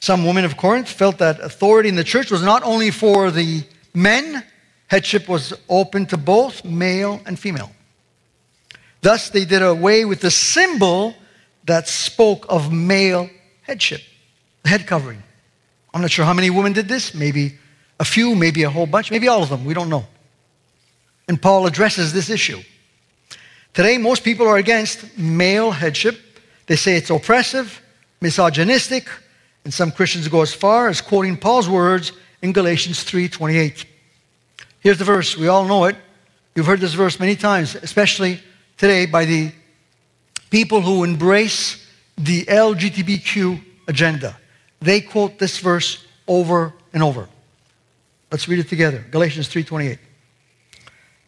Some 0.00 0.24
women 0.24 0.46
of 0.46 0.56
Corinth 0.56 0.88
felt 0.88 1.18
that 1.18 1.40
authority 1.40 1.90
in 1.90 1.94
the 1.94 2.04
church 2.04 2.30
was 2.30 2.42
not 2.42 2.62
only 2.62 2.90
for 2.90 3.30
the 3.30 3.62
men, 3.94 4.42
headship 4.86 5.28
was 5.28 5.52
open 5.68 6.06
to 6.06 6.16
both 6.16 6.64
male 6.64 7.20
and 7.26 7.38
female. 7.38 7.70
Thus, 9.02 9.28
they 9.28 9.44
did 9.44 9.62
away 9.62 10.06
with 10.06 10.20
the 10.20 10.30
symbol 10.30 11.14
that 11.64 11.86
spoke 11.86 12.46
of 12.48 12.72
male 12.72 13.28
headship, 13.62 14.00
head 14.64 14.86
covering. 14.86 15.22
I'm 15.92 16.00
not 16.00 16.10
sure 16.10 16.24
how 16.24 16.34
many 16.34 16.48
women 16.48 16.72
did 16.72 16.88
this. 16.88 17.14
Maybe 17.14 17.58
a 17.98 18.04
few, 18.04 18.34
maybe 18.34 18.62
a 18.62 18.70
whole 18.70 18.86
bunch, 18.86 19.10
maybe 19.10 19.28
all 19.28 19.42
of 19.42 19.50
them. 19.50 19.64
We 19.64 19.74
don't 19.74 19.90
know. 19.90 20.06
And 21.28 21.40
Paul 21.40 21.66
addresses 21.66 22.12
this 22.12 22.30
issue. 22.30 22.60
Today, 23.74 23.98
most 23.98 24.24
people 24.24 24.46
are 24.46 24.56
against 24.56 25.18
male 25.18 25.70
headship. 25.70 26.18
They 26.66 26.76
say 26.76 26.96
it's 26.96 27.10
oppressive, 27.10 27.80
misogynistic, 28.20 29.08
and 29.64 29.72
some 29.72 29.90
Christians 29.90 30.28
go 30.28 30.42
as 30.42 30.54
far 30.54 30.88
as 30.88 31.00
quoting 31.00 31.36
Paul's 31.36 31.68
words 31.68 32.12
in 32.42 32.52
Galatians 32.52 33.04
3:28. 33.04 33.84
Here's 34.80 34.98
the 34.98 35.04
verse. 35.04 35.36
We 35.36 35.48
all 35.48 35.66
know 35.66 35.84
it. 35.84 35.96
You've 36.54 36.66
heard 36.66 36.80
this 36.80 36.94
verse 36.94 37.20
many 37.20 37.36
times, 37.36 37.74
especially 37.74 38.40
today 38.76 39.06
by 39.06 39.24
the 39.24 39.52
people 40.50 40.80
who 40.80 41.04
embrace 41.04 41.86
the 42.16 42.44
LGBTQ 42.46 43.60
agenda. 43.86 44.36
They 44.80 45.00
quote 45.00 45.38
this 45.38 45.58
verse 45.58 46.04
over 46.26 46.72
and 46.92 47.02
over. 47.02 47.28
Let's 48.30 48.48
read 48.48 48.58
it 48.58 48.68
together. 48.68 49.04
Galatians 49.10 49.48
3:28. 49.48 49.98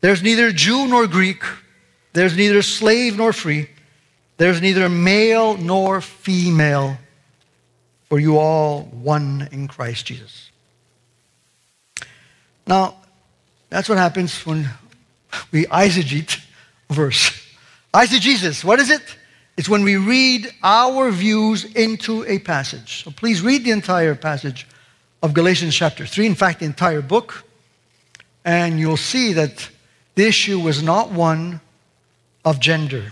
There's 0.01 0.23
neither 0.23 0.51
Jew 0.51 0.89
nor 0.89 1.07
Greek, 1.07 1.43
there's 2.13 2.37
neither 2.37 2.63
slave 2.63 3.17
nor 3.17 3.33
free, 3.33 3.69
there's 4.37 4.61
neither 4.61 4.89
male 4.89 5.57
nor 5.57 6.01
female, 6.01 6.99
for 8.13 8.21
you 8.21 8.37
all 8.37 8.83
one 8.83 9.49
in 9.53 9.67
Christ 9.67 10.05
Jesus. 10.05 10.51
Now, 12.67 12.97
that's 13.71 13.89
what 13.89 13.97
happens 13.97 14.45
when 14.45 14.69
we 15.51 15.65
eisegete 15.65 16.39
a 16.91 16.93
verse. 16.93 17.31
Eisegesis, 17.95 18.65
what 18.65 18.81
is 18.81 18.91
it? 18.91 19.01
It's 19.57 19.67
when 19.67 19.83
we 19.83 19.97
read 19.97 20.53
our 20.63 21.11
views 21.11 21.65
into 21.65 22.23
a 22.29 22.39
passage. 22.39 23.03
So 23.03 23.13
please 23.13 23.41
read 23.41 23.65
the 23.65 23.71
entire 23.71 24.15
passage 24.15 24.67
of 25.23 25.33
Galatians 25.33 25.75
chapter 25.75 26.05
3, 26.05 26.27
in 26.27 26.35
fact, 26.35 26.59
the 26.59 26.67
entire 26.67 27.01
book, 27.01 27.45
and 28.45 28.79
you'll 28.79 28.99
see 28.99 29.33
that 29.33 29.71
the 30.17 30.27
issue 30.27 30.61
was 30.61 30.83
not 30.83 31.11
one 31.13 31.63
of 32.45 32.61
gender. 32.61 33.11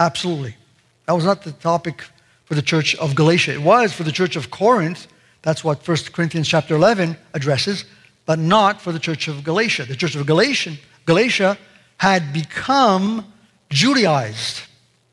Absolutely. 0.00 0.56
That 1.04 1.12
was 1.12 1.26
not 1.26 1.42
the 1.42 1.52
topic 1.52 2.04
for 2.52 2.56
the 2.56 2.60
church 2.60 2.94
of 2.96 3.14
Galatia. 3.14 3.54
It 3.54 3.62
was 3.62 3.94
for 3.94 4.02
the 4.02 4.12
church 4.12 4.36
of 4.36 4.50
Corinth. 4.50 5.06
That's 5.40 5.64
what 5.64 5.88
1 5.88 5.96
Corinthians 6.12 6.46
chapter 6.46 6.74
11 6.74 7.16
addresses, 7.32 7.86
but 8.26 8.38
not 8.38 8.78
for 8.78 8.92
the 8.92 8.98
church 8.98 9.26
of 9.26 9.42
Galatia. 9.42 9.86
The 9.86 9.96
church 9.96 10.16
of 10.16 10.26
Galatia, 10.26 10.76
Galatia 11.06 11.56
had 11.96 12.30
become 12.34 13.32
Judaized. 13.70 14.64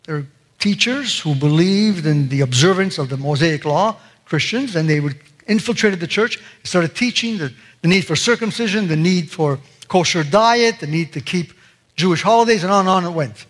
They're 0.04 0.26
teachers 0.60 1.18
who 1.18 1.34
believed 1.34 2.06
in 2.06 2.28
the 2.28 2.42
observance 2.42 2.98
of 2.98 3.08
the 3.08 3.16
Mosaic 3.16 3.64
law, 3.64 3.96
Christians, 4.26 4.76
and 4.76 4.90
they 4.90 5.00
would 5.00 5.16
infiltrated 5.48 6.02
the 6.02 6.08
church, 6.08 6.40
started 6.66 6.94
teaching 6.94 7.38
the, 7.38 7.54
the 7.82 7.88
need 7.88 8.02
for 8.02 8.18
circumcision, 8.18 8.90
the 8.90 8.98
need 8.98 9.32
for 9.32 9.60
kosher 9.88 10.26
diet, 10.26 10.82
the 10.82 10.88
need 10.88 11.14
to 11.14 11.22
keep 11.22 11.54
Jewish 11.96 12.22
holidays, 12.22 12.66
and 12.66 12.72
on 12.74 12.82
and 12.82 12.90
on 12.90 13.06
it 13.06 13.16
went. 13.16 13.46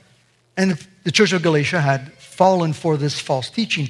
And 0.58 0.78
the 1.06 1.12
church 1.12 1.34
of 1.34 1.42
Galatia 1.42 1.82
had 1.82 2.12
fallen 2.40 2.72
for 2.72 2.96
this 2.96 3.20
false 3.20 3.50
teaching. 3.50 3.90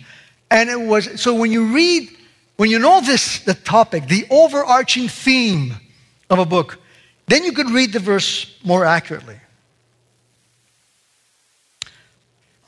And 0.49 0.71
it 0.71 0.81
was, 0.81 1.21
so 1.21 1.35
when 1.35 1.51
you 1.51 1.71
read, 1.71 2.09
when 2.57 2.71
you 2.71 2.79
know 2.79 2.99
this, 2.99 3.43
the 3.43 3.53
topic, 3.53 4.07
the 4.07 4.25
overarching 4.31 5.07
theme 5.07 5.75
of 6.31 6.39
a 6.39 6.45
book, 6.45 6.79
then 7.27 7.43
you 7.43 7.51
could 7.51 7.69
read 7.69 7.93
the 7.93 7.99
verse 7.99 8.57
more 8.63 8.85
accurately. 8.85 9.39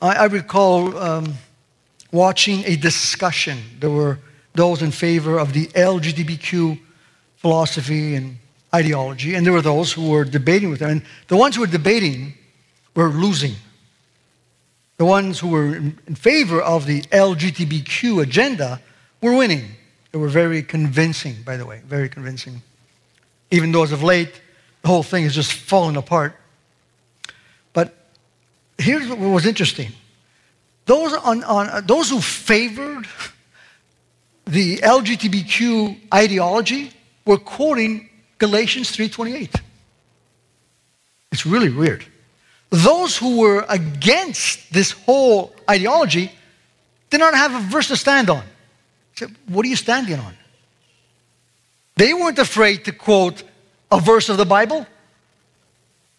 I, 0.00 0.10
I 0.14 0.24
recall 0.26 0.96
um, 0.96 1.34
watching 2.12 2.62
a 2.64 2.76
discussion. 2.76 3.58
There 3.80 3.90
were 3.90 4.20
those 4.54 4.82
in 4.82 4.92
favor 4.92 5.36
of 5.36 5.52
the 5.52 5.66
LGBTQ 5.66 6.78
philosophy 7.38 8.14
and 8.14 8.36
ideology, 8.72 9.34
and 9.34 9.44
there 9.44 9.52
were 9.52 9.62
those 9.62 9.92
who 9.92 10.10
were 10.10 10.24
debating 10.24 10.70
with 10.70 10.78
them. 10.78 10.90
And 10.90 11.02
the 11.26 11.36
ones 11.36 11.56
who 11.56 11.62
were 11.62 11.66
debating 11.66 12.34
were 12.94 13.08
losing. 13.08 13.56
The 14.96 15.04
ones 15.04 15.40
who 15.40 15.48
were 15.48 15.74
in, 15.74 15.92
favor 16.14 16.60
of 16.60 16.86
the 16.86 17.02
LGBTQ 17.02 18.22
agenda 18.22 18.80
were 19.20 19.34
winning. 19.36 19.64
They 20.12 20.18
were 20.18 20.28
very 20.28 20.62
convincing, 20.62 21.42
by 21.44 21.56
the 21.56 21.66
way, 21.66 21.80
very 21.86 22.08
convincing. 22.08 22.62
Even 23.50 23.72
though 23.72 23.82
as 23.82 23.92
of 23.92 24.02
late, 24.02 24.40
the 24.82 24.88
whole 24.88 25.02
thing 25.02 25.24
has 25.24 25.34
just 25.34 25.52
fallen 25.52 25.96
apart 25.96 26.36
But 27.72 27.94
here's 28.78 29.08
what 29.08 29.18
was 29.18 29.46
interesting. 29.46 29.92
Those, 30.86 31.14
on, 31.14 31.44
on, 31.44 31.68
uh, 31.68 31.80
those 31.80 32.10
who 32.10 32.20
favored 32.20 33.06
the 34.44 34.78
LGBTQ 34.78 36.12
ideology 36.12 36.92
were 37.24 37.38
quoting 37.38 38.10
Galatians 38.38 38.94
3.28. 38.94 39.60
It's 41.30 41.46
really 41.46 41.70
weird. 41.70 42.04
Those 42.72 43.18
who 43.18 43.36
were 43.36 43.66
against 43.68 44.72
this 44.72 44.92
whole 44.92 45.54
ideology 45.68 46.32
did 47.10 47.18
not 47.18 47.34
have 47.34 47.54
a 47.54 47.60
verse 47.68 47.88
to 47.88 47.96
stand 47.96 48.30
on. 48.30 48.42
Said, 49.14 49.36
what 49.46 49.66
are 49.66 49.68
you 49.68 49.76
standing 49.76 50.18
on? 50.18 50.34
They 51.96 52.14
weren't 52.14 52.38
afraid 52.38 52.86
to 52.86 52.92
quote 52.92 53.42
a 53.90 54.00
verse 54.00 54.30
of 54.30 54.38
the 54.38 54.46
Bible. 54.46 54.86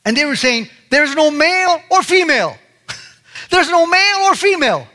And 0.06 0.16
they 0.16 0.26
were 0.26 0.36
saying, 0.36 0.70
there's 0.92 1.16
no 1.16 1.32
male 1.32 1.82
or 1.90 2.04
female. 2.04 2.56
there's 3.50 3.72
no 3.72 3.88
male 3.88 4.18
or 4.26 4.36
female. 4.36 4.88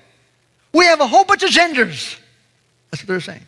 We 0.73 0.85
have 0.85 1.01
a 1.01 1.09
whole 1.09 1.25
bunch 1.25 1.43
of 1.43 1.51
genders. 1.51 2.17
That's 2.93 3.03
what 3.03 3.09
they're 3.09 3.21
saying. 3.21 3.45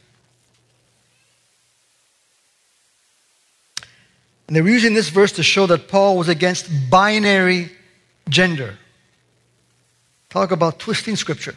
And 4.48 4.56
they 4.56 4.62
were 4.62 4.68
using 4.68 4.94
this 4.94 5.10
verse 5.10 5.30
to 5.32 5.44
show 5.44 5.66
that 5.66 5.86
Paul 5.86 6.18
was 6.18 6.28
against 6.28 6.68
binary 6.90 7.70
gender. 8.30 8.78
Talk 10.30 10.52
about 10.52 10.78
twisting 10.78 11.16
scripture. 11.16 11.56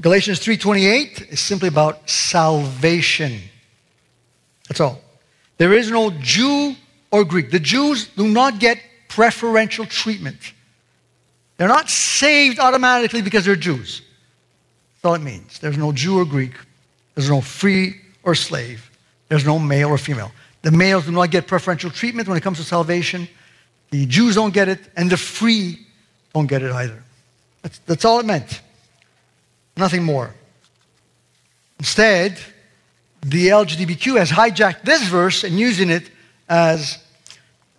Galatians 0.00 0.38
3:28 0.38 1.30
is 1.30 1.40
simply 1.40 1.68
about 1.68 2.08
salvation. 2.08 3.40
That's 4.68 4.80
all. 4.80 5.02
There 5.58 5.74
is 5.74 5.90
no 5.90 6.10
Jew 6.10 6.76
or 7.10 7.24
Greek. 7.24 7.50
The 7.50 7.60
Jews 7.60 8.06
do 8.16 8.26
not 8.26 8.58
get 8.60 8.78
preferential 9.08 9.84
treatment. 9.84 10.52
They're 11.56 11.68
not 11.68 11.90
saved 11.90 12.58
automatically 12.58 13.20
because 13.20 13.44
they're 13.44 13.56
Jews. 13.56 14.00
That's 14.94 15.04
all 15.04 15.14
it 15.14 15.22
means. 15.22 15.58
There's 15.58 15.76
no 15.76 15.92
Jew 15.92 16.18
or 16.18 16.24
Greek. 16.24 16.54
There's 17.14 17.28
no 17.28 17.42
free 17.42 18.00
or 18.22 18.34
slave. 18.34 18.90
There's 19.28 19.44
no 19.44 19.58
male 19.58 19.88
or 19.88 19.98
female. 19.98 20.32
The 20.62 20.70
males 20.70 21.04
do 21.04 21.12
not 21.12 21.30
get 21.30 21.46
preferential 21.46 21.90
treatment 21.90 22.28
when 22.28 22.36
it 22.36 22.42
comes 22.42 22.58
to 22.58 22.64
salvation. 22.64 23.28
The 23.90 24.06
Jews 24.06 24.36
don't 24.36 24.54
get 24.54 24.68
it, 24.68 24.80
and 24.96 25.10
the 25.10 25.16
free 25.16 25.86
don't 26.34 26.46
get 26.46 26.62
it 26.62 26.72
either. 26.72 27.02
That's, 27.62 27.78
that's 27.80 28.04
all 28.04 28.20
it 28.20 28.26
meant. 28.26 28.62
Nothing 29.76 30.04
more. 30.04 30.34
Instead, 31.78 32.38
the 33.22 33.48
LGBTQ 33.48 34.18
has 34.18 34.30
hijacked 34.30 34.82
this 34.82 35.02
verse 35.08 35.44
and 35.44 35.58
using 35.58 35.90
it 35.90 36.10
as 36.48 36.98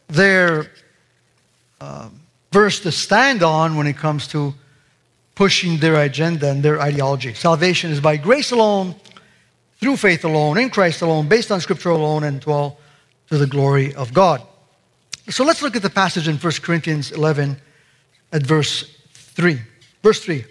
their 0.08 0.71
uh, 1.80 2.10
verse 2.52 2.80
to 2.82 2.91
stand 2.91 3.43
on 3.43 3.76
when 3.76 3.88
it 3.88 3.97
comes 3.97 4.28
to 4.28 4.54
pushing 5.36 5.78
their 5.78 5.95
agenda 6.04 6.50
and 6.50 6.62
their 6.62 6.80
ideology. 6.82 7.34
Salvation 7.34 7.91
is 7.91 8.00
by 8.00 8.17
grace 8.17 8.52
alone, 8.52 8.95
through 9.80 9.97
faith 9.97 10.24
alone, 10.24 10.58
in 10.58 10.69
Christ 10.69 11.02
alone, 11.02 11.28
based 11.28 11.52
on 11.52 11.60
Scripture 11.60 11.89
alone, 11.89 12.24
and 12.24 12.41
to 12.43 12.52
all 12.52 12.80
to 13.30 13.38
the 13.38 13.47
glory 13.47 13.95
of 13.95 14.13
God. 14.13 14.41
So 15.32 15.46
let's 15.46 15.62
look 15.62 15.76
at 15.76 15.82
the 15.82 15.89
passage 15.89 16.28
in 16.28 16.38
1 16.38 16.54
Corinthians 16.62 17.12
11 17.12 17.58
at 18.34 18.44
verse 18.44 18.98
3. 19.13 19.60
Verse 20.04 20.24
3. 20.24 20.44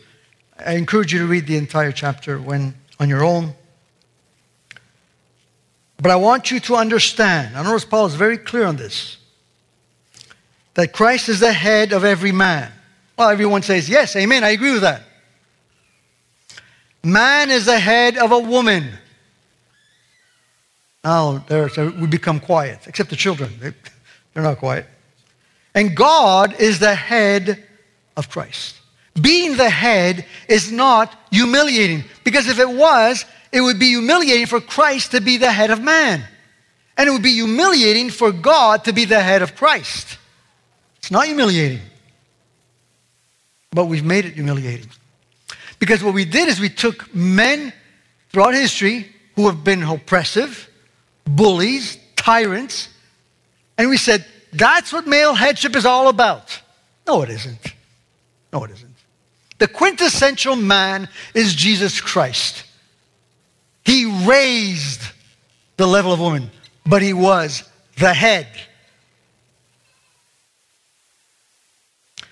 I 0.65 0.75
encourage 0.75 1.13
you 1.13 1.19
to 1.21 1.27
read 1.27 1.47
the 1.47 1.57
entire 1.57 1.93
chapter 1.93 2.39
when 2.41 2.75
on 2.99 3.09
your 3.09 3.23
own. 3.23 3.53
But 5.99 6.11
I 6.11 6.17
want 6.17 6.51
you 6.51 6.61
to 6.61 6.77
understand, 6.77 7.57
I 7.57 7.63
notice 7.63 7.85
Paul 7.85 8.07
is 8.07 8.15
very 8.15 8.39
clear 8.39 8.65
on 8.65 8.77
this, 8.77 9.19
that 10.75 10.93
Christ 10.93 11.29
is 11.29 11.41
the 11.41 11.53
head 11.53 11.93
of 11.93 12.05
every 12.05 12.33
man. 12.33 12.73
Well, 13.19 13.29
everyone 13.29 13.63
says, 13.63 13.89
yes, 13.89 14.17
amen, 14.17 14.45
I 14.45 14.51
agree 14.51 14.73
with 14.73 14.83
that. 14.83 15.03
Man 17.03 17.51
is 17.51 17.67
the 17.67 17.79
head 17.79 18.17
of 18.17 18.33
a 18.33 18.39
woman. 18.39 18.89
Now, 21.05 21.45
so 21.49 21.93
we 21.99 22.07
become 22.07 22.41
quiet, 22.41 22.87
except 22.87 23.11
the 23.11 23.17
children. 23.17 23.53
They, 23.59 23.73
they're 24.35 24.43
not 24.43 24.59
quiet. 24.59 24.87
And 25.75 25.97
God 25.97 26.61
is 26.61 26.79
the 26.79 26.95
head 26.95 27.65
of 28.17 28.29
Christ. 28.29 28.77
Being 29.21 29.57
the 29.57 29.71
head 29.71 30.25
is 30.49 30.71
not 30.71 31.17
humiliating, 31.31 32.05
because 32.25 32.49
if 32.49 32.59
it 32.59 32.69
was, 32.69 33.25
it 33.53 33.61
would 33.61 33.79
be 33.79 33.89
humiliating 33.91 34.47
for 34.47 34.61
Christ 34.61 35.13
to 35.13 35.21
be 35.21 35.37
the 35.37 35.51
head 35.51 35.71
of 35.71 35.83
man. 35.83 36.23
And 36.97 37.09
it 37.09 37.13
would 37.13 37.23
be 37.23 37.35
humiliating 37.35 38.11
for 38.11 38.31
God 38.31 38.85
to 38.85 38.93
be 38.93 39.05
the 39.05 39.21
head 39.21 39.43
of 39.43 39.57
Christ. 39.57 40.19
It's 40.99 41.11
not 41.11 41.27
humiliating. 41.27 41.81
But 43.73 43.87
we've 43.87 44.05
made 44.05 44.27
it 44.27 44.35
humiliating. 44.35 44.89
Because 45.79 46.05
what 46.05 46.15
we 46.15 46.25
did 46.25 46.49
is 46.49 46.61
we 46.61 46.69
took 46.69 47.13
men 47.15 47.73
throughout 48.29 48.55
history 48.55 49.09
who 49.35 49.47
have 49.47 49.65
been 49.65 49.83
oppressive, 49.83 50.69
bullies, 51.25 51.99
tyrants, 52.17 52.89
and 53.81 53.89
we 53.89 53.97
said, 53.97 54.27
that's 54.53 54.93
what 54.93 55.07
male 55.07 55.33
headship 55.33 55.75
is 55.75 55.87
all 55.87 56.09
about. 56.09 56.61
No, 57.07 57.23
it 57.23 57.31
isn't. 57.31 57.75
No, 58.53 58.63
it 58.65 58.71
isn't. 58.73 58.95
The 59.57 59.69
quintessential 59.69 60.55
man 60.55 61.09
is 61.33 61.55
Jesus 61.55 61.99
Christ. 61.99 62.65
He 63.83 64.05
raised 64.27 65.01
the 65.79 65.87
level 65.87 66.13
of 66.13 66.21
woman, 66.21 66.51
but 66.85 67.01
he 67.01 67.15
was 67.15 67.67
the 67.97 68.13
head. 68.13 68.49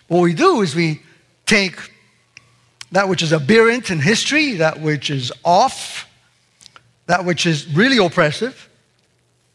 What 0.09 0.21
we 0.21 0.35
do 0.35 0.61
is 0.61 0.75
we 0.75 1.01
take 1.47 1.77
that 2.93 3.09
which 3.09 3.23
is 3.23 3.33
aberrant 3.33 3.91
in 3.91 4.01
history, 4.01 4.57
that 4.57 4.81
which 4.81 5.09
is 5.09 5.33
off, 5.47 6.07
that 7.07 7.25
which 7.25 7.47
is 7.47 7.67
really 7.69 7.97
oppressive, 8.05 8.69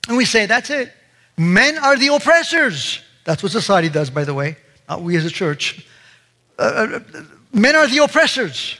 and 0.07 0.17
we 0.17 0.25
say, 0.25 0.47
that's 0.47 0.71
it. 0.71 0.91
Men 1.37 1.77
are 1.77 1.97
the 1.97 2.07
oppressors. 2.07 2.99
That's 3.23 3.41
what 3.41 3.51
society 3.51 3.89
does, 3.89 4.09
by 4.09 4.23
the 4.23 4.33
way, 4.33 4.57
not 4.87 5.01
we 5.01 5.15
as 5.17 5.25
a 5.25 5.31
church. 5.31 5.85
Uh, 6.59 6.61
uh 6.61 6.99
men 7.53 7.75
are 7.75 7.87
the 7.87 7.99
oppressors, 7.99 8.79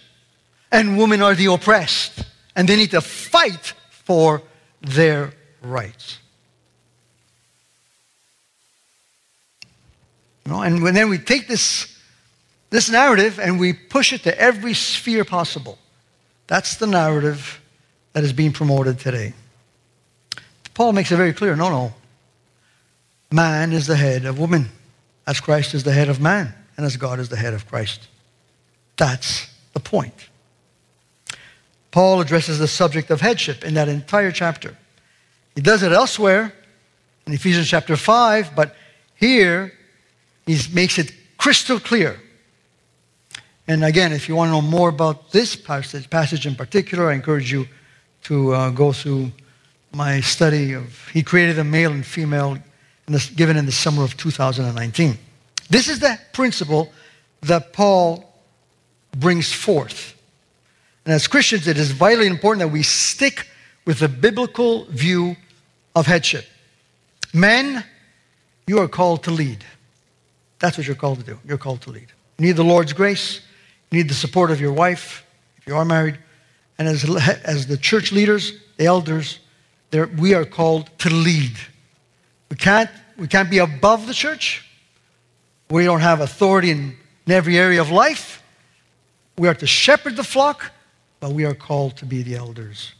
and 0.72 0.98
women 0.98 1.22
are 1.22 1.36
the 1.36 1.46
oppressed 1.46 2.24
and 2.56 2.68
they 2.68 2.76
need 2.76 2.92
to 2.92 3.02
fight 3.02 3.74
for 3.90 4.42
their 4.82 5.34
rights. 5.62 6.20
You 10.46 10.52
know, 10.52 10.62
and 10.62 10.86
then 10.96 11.10
we 11.10 11.18
take 11.18 11.48
this, 11.48 11.98
this 12.70 12.90
narrative 12.90 13.40
and 13.40 13.60
we 13.60 13.74
push 13.74 14.12
it 14.12 14.24
to 14.24 14.40
every 14.40 14.74
sphere 14.74 15.24
possible. 15.24 15.78
That's 16.48 16.76
the 16.76 16.88
narrative 16.88 17.62
that 18.12 18.24
is 18.24 18.34
being 18.34 18.52
promoted 18.52 19.00
today. 19.00 19.34
Paul 20.74 20.92
makes 20.92 21.12
it 21.12 21.16
very 21.16 21.34
clear 21.34 21.56
no, 21.56 21.70
no. 21.70 21.94
Man 23.34 23.74
is 23.74 23.88
the 23.88 23.96
head 23.96 24.26
of 24.26 24.38
woman, 24.38 24.70
as 25.26 25.40
Christ 25.40 25.74
is 25.74 25.84
the 25.84 25.92
head 25.92 26.08
of 26.08 26.22
man, 26.22 26.54
and 26.78 26.86
as 26.86 26.98
God 26.98 27.20
is 27.20 27.30
the 27.30 27.36
head 27.36 27.56
of 27.56 27.68
Christ. 27.68 28.08
That's 28.96 29.50
the 29.74 29.80
point. 29.80 30.30
Paul 31.90 32.22
addresses 32.22 32.60
the 32.60 32.68
subject 32.68 33.10
of 33.10 33.22
headship 33.22 33.64
in 33.66 33.74
that 33.74 33.90
entire 33.90 34.32
chapter. 34.32 34.78
He 35.56 35.62
does 35.62 35.82
it 35.82 35.92
elsewhere 35.92 36.54
in 37.26 37.34
Ephesians 37.34 37.68
chapter 37.68 37.96
5, 37.96 38.56
but 38.56 38.76
here 39.16 39.74
he 40.46 40.60
makes 40.72 41.00
it 41.00 41.12
crystal 41.40 41.80
clear. 41.80 42.20
And 43.68 43.84
again, 43.84 44.14
if 44.14 44.30
you 44.30 44.36
want 44.36 44.50
to 44.50 44.52
know 44.52 44.62
more 44.62 44.90
about 44.90 45.32
this 45.32 45.56
passage, 45.56 46.08
passage 46.08 46.46
in 46.46 46.54
particular, 46.54 47.10
I 47.10 47.16
encourage 47.16 47.52
you 47.52 47.66
to 48.26 48.54
uh, 48.54 48.70
go 48.70 48.94
through 48.94 49.32
my 49.92 50.22
study 50.22 50.74
of 50.74 51.08
He 51.10 51.24
created 51.24 51.58
a 51.58 51.64
male 51.64 51.92
and 51.92 52.06
female 52.06 52.60
in 53.08 53.14
this, 53.14 53.30
given 53.30 53.58
in 53.58 53.66
the 53.66 53.72
summer 53.72 54.04
of 54.04 54.16
2019. 54.18 55.18
This 55.70 55.88
is 55.88 56.00
the 56.00 56.20
principle 56.34 56.92
that 57.42 57.74
Paul 57.74 58.32
brings 59.18 59.52
forth 59.52 60.14
and 61.06 61.14
as 61.14 61.28
Christians, 61.28 61.68
it 61.68 61.78
is 61.78 61.92
vitally 61.92 62.28
important 62.28 62.60
that 62.60 62.74
we 62.74 62.84
stick 62.84 63.48
with 63.86 64.00
the 64.00 64.08
biblical 64.08 64.86
view 64.86 65.36
of 65.96 66.06
headship. 66.06 66.46
Men, 67.34 67.84
you 68.68 68.80
are 68.80 68.88
called 68.88 69.24
to 69.24 69.32
lead. 69.32 69.64
That's 70.60 70.78
what 70.78 70.88
you're 70.88 70.96
called 70.96 71.20
to 71.20 71.26
do. 71.26 71.40
You're 71.46 71.58
called 71.58 71.82
to 71.82 71.90
lead. 71.90 72.08
You 72.38 72.48
need 72.48 72.56
the 72.56 72.64
Lord's 72.64 72.94
grace. 72.94 73.42
You 73.92 73.98
need 73.98 74.10
the 74.10 74.16
support 74.16 74.50
of 74.50 74.62
your 74.62 74.72
wife, 74.72 75.26
if 75.58 75.68
you 75.68 75.76
are 75.76 75.84
married. 75.84 76.18
And 76.80 76.88
as, 76.88 77.04
as 77.44 77.68
the 77.68 77.78
church 77.78 78.12
leaders, 78.12 78.54
the 78.78 78.86
elders, 78.86 79.40
we 80.18 80.34
are 80.34 80.46
called 80.46 80.90
to 81.00 81.10
lead. 81.10 81.52
We 82.54 82.58
can't, 82.58 82.92
we 83.18 83.26
can't 83.26 83.50
be 83.50 83.58
above 83.58 84.06
the 84.06 84.14
church. 84.14 84.64
We 85.72 85.86
don't 85.86 86.02
have 86.02 86.22
authority 86.22 86.70
in, 86.70 86.96
in 87.26 87.34
every 87.34 87.58
area 87.58 87.82
of 87.82 87.90
life. 87.90 88.44
We 89.40 89.48
are 89.48 89.56
to 89.56 89.66
shepherd 89.66 90.16
the 90.16 90.24
flock 90.24 90.72
but 91.24 91.32
we 91.32 91.46
are 91.46 91.54
called 91.54 91.96
to 91.96 92.06
be 92.06 92.22
the 92.22 92.36
elders. 92.36 92.92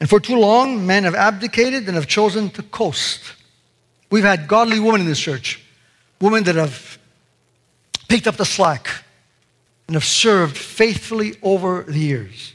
And 0.00 0.10
for 0.10 0.18
too 0.18 0.34
long, 0.34 0.84
men 0.84 1.04
have 1.04 1.14
abdicated 1.14 1.86
and 1.86 1.94
have 1.94 2.08
chosen 2.08 2.50
to 2.50 2.64
coast. 2.64 3.20
We've 4.10 4.24
had 4.24 4.48
godly 4.48 4.80
women 4.80 5.02
in 5.02 5.06
this 5.06 5.20
church, 5.20 5.64
women 6.20 6.42
that 6.42 6.56
have 6.56 6.98
picked 8.08 8.26
up 8.26 8.38
the 8.38 8.44
slack 8.44 8.88
and 9.86 9.94
have 9.94 10.04
served 10.04 10.58
faithfully 10.58 11.34
over 11.44 11.84
the 11.84 12.00
years. 12.00 12.54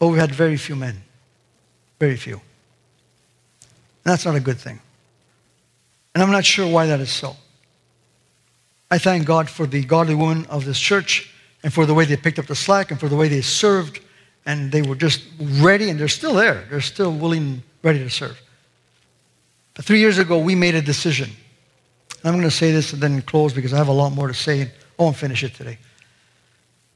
But 0.00 0.08
we've 0.08 0.18
had 0.18 0.34
very 0.34 0.56
few 0.56 0.74
men. 0.74 1.04
Very 2.00 2.16
few. 2.16 2.40
And 4.06 4.12
that's 4.12 4.24
not 4.24 4.36
a 4.36 4.40
good 4.40 4.58
thing. 4.58 4.78
And 6.14 6.22
I'm 6.22 6.30
not 6.30 6.44
sure 6.44 6.64
why 6.64 6.86
that 6.86 7.00
is 7.00 7.10
so. 7.10 7.34
I 8.88 8.98
thank 8.98 9.26
God 9.26 9.50
for 9.50 9.66
the 9.66 9.82
godly 9.82 10.14
women 10.14 10.46
of 10.46 10.64
this 10.64 10.78
church 10.78 11.34
and 11.64 11.74
for 11.74 11.86
the 11.86 11.92
way 11.92 12.04
they 12.04 12.16
picked 12.16 12.38
up 12.38 12.46
the 12.46 12.54
slack 12.54 12.92
and 12.92 13.00
for 13.00 13.08
the 13.08 13.16
way 13.16 13.26
they 13.26 13.40
served. 13.40 13.98
And 14.46 14.70
they 14.70 14.80
were 14.80 14.94
just 14.94 15.24
ready, 15.40 15.90
and 15.90 15.98
they're 15.98 16.06
still 16.06 16.34
there. 16.34 16.68
They're 16.70 16.80
still 16.80 17.10
willing, 17.10 17.64
ready 17.82 17.98
to 17.98 18.08
serve. 18.08 18.40
But 19.74 19.84
three 19.84 19.98
years 19.98 20.18
ago, 20.18 20.38
we 20.38 20.54
made 20.54 20.76
a 20.76 20.82
decision. 20.82 21.28
I'm 22.22 22.34
going 22.34 22.44
to 22.44 22.50
say 22.52 22.70
this 22.70 22.92
and 22.92 23.02
then 23.02 23.22
close 23.22 23.52
because 23.52 23.74
I 23.74 23.76
have 23.76 23.88
a 23.88 23.92
lot 23.92 24.12
more 24.12 24.28
to 24.28 24.34
say. 24.34 24.60
And 24.60 24.70
I 25.00 25.02
won't 25.02 25.16
finish 25.16 25.42
it 25.42 25.54
today. 25.54 25.78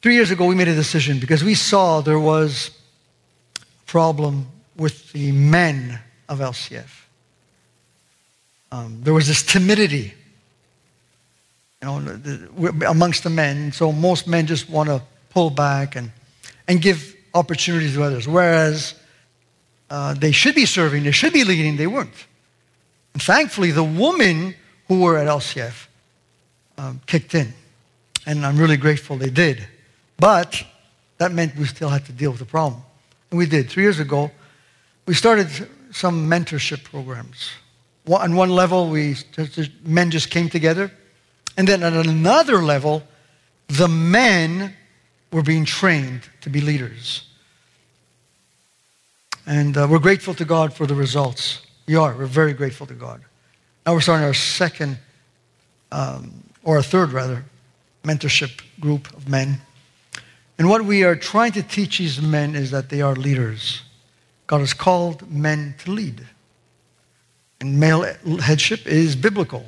Three 0.01 0.14
years 0.14 0.31
ago, 0.31 0.46
we 0.46 0.55
made 0.55 0.68
a 0.68 0.77
decision 0.77 1.18
because 1.18 1.42
we 1.42 1.57
saw 1.57 2.03
there 2.03 2.20
was 2.20 2.70
a 3.57 3.87
problem 3.87 4.46
with 4.77 5.11
the 5.11 5.33
men 5.33 5.99
of 6.29 6.38
LCF. 6.38 6.99
Um, 8.72 9.00
there 9.02 9.14
was 9.14 9.26
this 9.26 9.42
timidity 9.42 10.14
you 11.83 11.88
know, 11.88 12.72
amongst 12.88 13.24
the 13.24 13.30
men. 13.30 13.72
So 13.72 13.90
most 13.90 14.26
men 14.26 14.46
just 14.46 14.68
want 14.68 14.88
to 14.88 15.02
pull 15.30 15.50
back 15.50 15.96
and, 15.96 16.11
and 16.68 16.80
give 16.80 17.16
opportunities 17.35 17.94
to 17.94 18.02
others. 18.02 18.28
Whereas 18.28 18.94
uh, 19.88 20.14
they 20.14 20.33
should 20.33 20.54
be 20.54 20.66
serving, 20.66 21.04
they 21.04 21.11
should 21.11 21.33
be 21.33 21.44
leading, 21.44 21.76
they 21.76 21.87
weren't. 21.87 22.26
And 23.14 23.22
thankfully, 23.22 23.70
the 23.70 23.85
women 23.85 24.54
who 24.88 25.00
were 25.00 25.18
at 25.18 25.26
LCF 25.26 25.87
um, 26.78 27.00
kicked 27.06 27.35
in. 27.35 27.52
And 28.26 28.44
I'm 28.44 28.59
really 28.59 28.76
grateful 28.76 29.16
they 29.16 29.30
did. 29.30 29.66
But 30.18 30.62
that 31.18 31.33
meant 31.33 31.56
we 31.56 31.64
still 31.64 31.88
had 31.88 32.04
to 32.06 32.12
deal 32.12 32.31
with 32.31 32.40
the 32.40 32.46
problem. 32.46 32.83
And 33.31 33.38
we 33.38 33.46
did. 33.46 33.71
Three 33.71 33.83
years 33.83 34.00
ago, 34.00 34.31
we 35.06 35.14
started 35.14 35.48
some 35.92 36.29
mentorship 36.29 36.85
programs. 36.85 37.50
On 38.13 38.35
one 38.35 38.50
level, 38.50 38.88
we, 38.88 39.17
men 39.85 40.11
just 40.11 40.31
came 40.31 40.48
together 40.48 40.90
and 41.56 41.69
then 41.69 41.83
at 41.83 41.92
another 41.92 42.63
level, 42.63 43.02
the 43.69 43.88
men 43.88 44.75
were 45.33 45.42
being 45.42 45.65
trained 45.65 46.23
to 46.40 46.50
be 46.50 46.61
leaders. 46.61 47.25
And 49.46 49.77
uh, 49.77 49.87
we're 49.90 49.98
grateful 49.98 50.35
to 50.35 50.44
God 50.44 50.73
for 50.73 50.87
the 50.87 50.94
results. 50.94 51.61
We 51.87 51.96
are. 51.96 52.17
We're 52.17 52.27
very 52.27 52.52
grateful 52.52 52.87
to 52.87 52.94
God. 52.94 53.21
Now 53.85 53.94
we're 53.94 54.00
starting 54.00 54.25
our 54.25 54.35
second, 54.35 54.98
um, 55.92 56.44
or 56.63 56.79
a 56.79 56.83
third 56.83 57.13
rather, 57.13 57.44
mentorship 58.04 58.63
group 58.81 59.13
of 59.15 59.29
men. 59.29 59.61
And 60.58 60.69
what 60.69 60.85
we 60.85 61.04
are 61.04 61.17
trying 61.17 61.52
to 61.52 61.63
teach 61.63 61.98
these 61.98 62.23
men 62.23 62.54
is 62.54 62.71
that 62.71 62.88
they 62.88 63.02
are 63.02 63.15
leaders. 63.15 63.83
God 64.46 64.61
has 64.61 64.73
called 64.73 65.31
men 65.31 65.75
to 65.85 65.90
lead. 65.90 66.27
And 67.61 67.79
male 67.79 68.02
headship 68.40 68.87
is 68.87 69.15
biblical. 69.15 69.65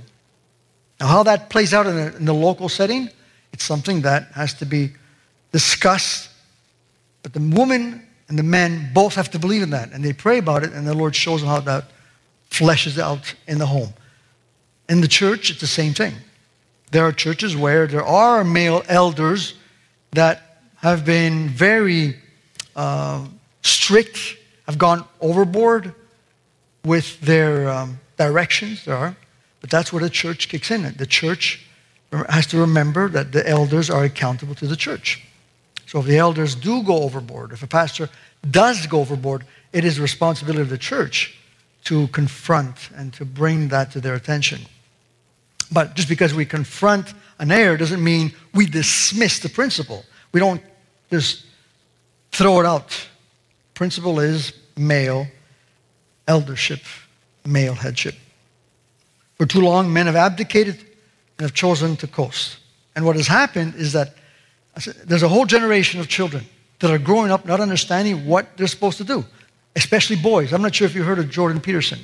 Now, 0.99 1.07
how 1.09 1.23
that 1.25 1.51
plays 1.51 1.75
out 1.75 1.87
in, 1.87 1.97
in 1.97 2.25
the 2.25 2.35
local 2.35 2.69
setting 2.69 3.11
It's 3.53 3.65
something 3.65 4.03
that 4.03 4.29
has 4.35 4.55
to 4.55 4.67
be 4.67 4.93
discussed. 5.53 6.31
But 7.23 7.35
the 7.35 7.41
woman 7.41 8.07
and 8.29 8.39
the 8.39 8.43
men 8.43 8.91
both 8.95 9.15
have 9.17 9.31
to 9.33 9.39
believe 9.39 9.63
in 9.63 9.71
that. 9.71 9.93
And 9.93 10.03
they 10.03 10.13
pray 10.13 10.39
about 10.39 10.65
it, 10.65 10.73
and 10.73 10.87
the 10.87 10.95
Lord 10.95 11.15
shows 11.15 11.41
them 11.41 11.51
how 11.51 11.61
that 11.61 11.91
fleshes 12.51 12.99
out 12.99 13.35
in 13.47 13.59
the 13.59 13.67
home. 13.67 13.93
In 14.89 15.01
the 15.01 15.09
church, 15.09 15.51
it's 15.51 15.61
the 15.61 15.67
same 15.67 15.93
thing. 15.93 16.15
There 16.91 17.05
are 17.05 17.13
churches 17.13 17.57
where 17.57 17.87
there 17.87 18.05
are 18.05 18.45
male 18.45 18.83
elders 18.89 19.55
that 20.13 20.61
have 20.77 21.05
been 21.05 21.49
very 21.49 22.17
uh, 22.75 23.27
strict, 23.63 24.37
have 24.67 24.79
gone 24.79 25.05
overboard 25.21 25.95
with 26.85 27.21
their 27.21 27.69
um, 27.69 28.01
directions. 28.17 28.85
There 28.85 28.97
are. 28.97 29.17
But 29.61 29.71
that's 29.71 29.93
where 29.93 30.03
the 30.03 30.11
church 30.11 30.49
kicks 30.49 30.71
in. 30.71 30.83
The 30.97 31.07
church 31.07 31.65
has 32.29 32.47
to 32.49 32.59
remember 32.59 33.09
that 33.09 33.33
the 33.33 33.49
elders 33.49 33.89
are 33.91 34.05
accountable 34.05 34.55
to 34.57 34.67
the 34.67 34.77
church. 34.77 35.27
So 35.87 36.01
if 36.01 36.07
the 36.07 36.19
elders 36.19 36.55
do 36.55 36.83
go 36.83 37.03
overboard, 37.03 37.53
if 37.53 37.63
a 37.63 37.67
pastor 37.67 38.09
does 38.51 38.87
go 38.87 39.01
overboard, 39.01 39.45
it 39.73 39.85
is 39.85 39.97
the 39.97 40.03
responsibility 40.03 40.63
of 40.63 40.69
the 40.69 40.79
church 40.79 41.39
to 41.85 42.09
confront 42.09 42.91
and 42.97 43.13
to 43.15 43.25
bring 43.25 43.69
that 43.69 43.93
to 43.93 44.01
their 44.01 44.15
attention. 44.15 44.63
But 45.71 45.95
just 45.95 46.09
because 46.09 46.35
we 46.35 46.45
confront 46.45 47.15
an 47.39 47.51
error 47.51 47.77
doesn't 47.77 48.03
mean 48.03 48.33
we 48.53 48.67
dismiss 48.67 49.39
the 49.39 49.49
principle. 49.49 50.05
We 50.33 50.41
don't 50.41 50.63
just 51.11 51.45
throw 52.31 52.61
it 52.61 52.67
out. 52.67 53.09
Principle 53.75 54.21
is 54.21 54.53
male 54.77 55.27
eldership, 56.27 56.81
male 57.45 57.75
headship. 57.75 58.15
For 59.37 59.47
too 59.47 59.61
long, 59.61 59.93
men 59.93 60.07
have 60.07 60.17
abdicated 60.17 60.77
and 60.77 61.41
have 61.41 61.55
chosen 61.55 61.97
to 61.97 62.07
coast. 62.07 62.59
And 62.95 63.05
what 63.05 63.17
has 63.17 63.27
happened 63.27 63.75
is 63.75 63.93
that 63.93 64.15
there's 65.05 65.23
a 65.23 65.29
whole 65.29 65.47
generation 65.47 66.01
of 66.01 66.09
children 66.09 66.45
that 66.81 66.91
are 66.91 66.99
growing 66.99 67.31
up 67.31 67.47
not 67.47 67.61
understanding 67.61 68.27
what 68.27 68.57
they're 68.57 68.67
supposed 68.67 68.99
to 68.99 69.05
do, 69.05 69.25
especially 69.77 70.17
boys. 70.17 70.53
I'm 70.53 70.63
not 70.63 70.75
sure 70.75 70.87
if 70.87 70.95
you 70.95 71.03
heard 71.03 71.19
of 71.19 71.31
Jordan 71.31 71.61
Peterson. 71.61 71.99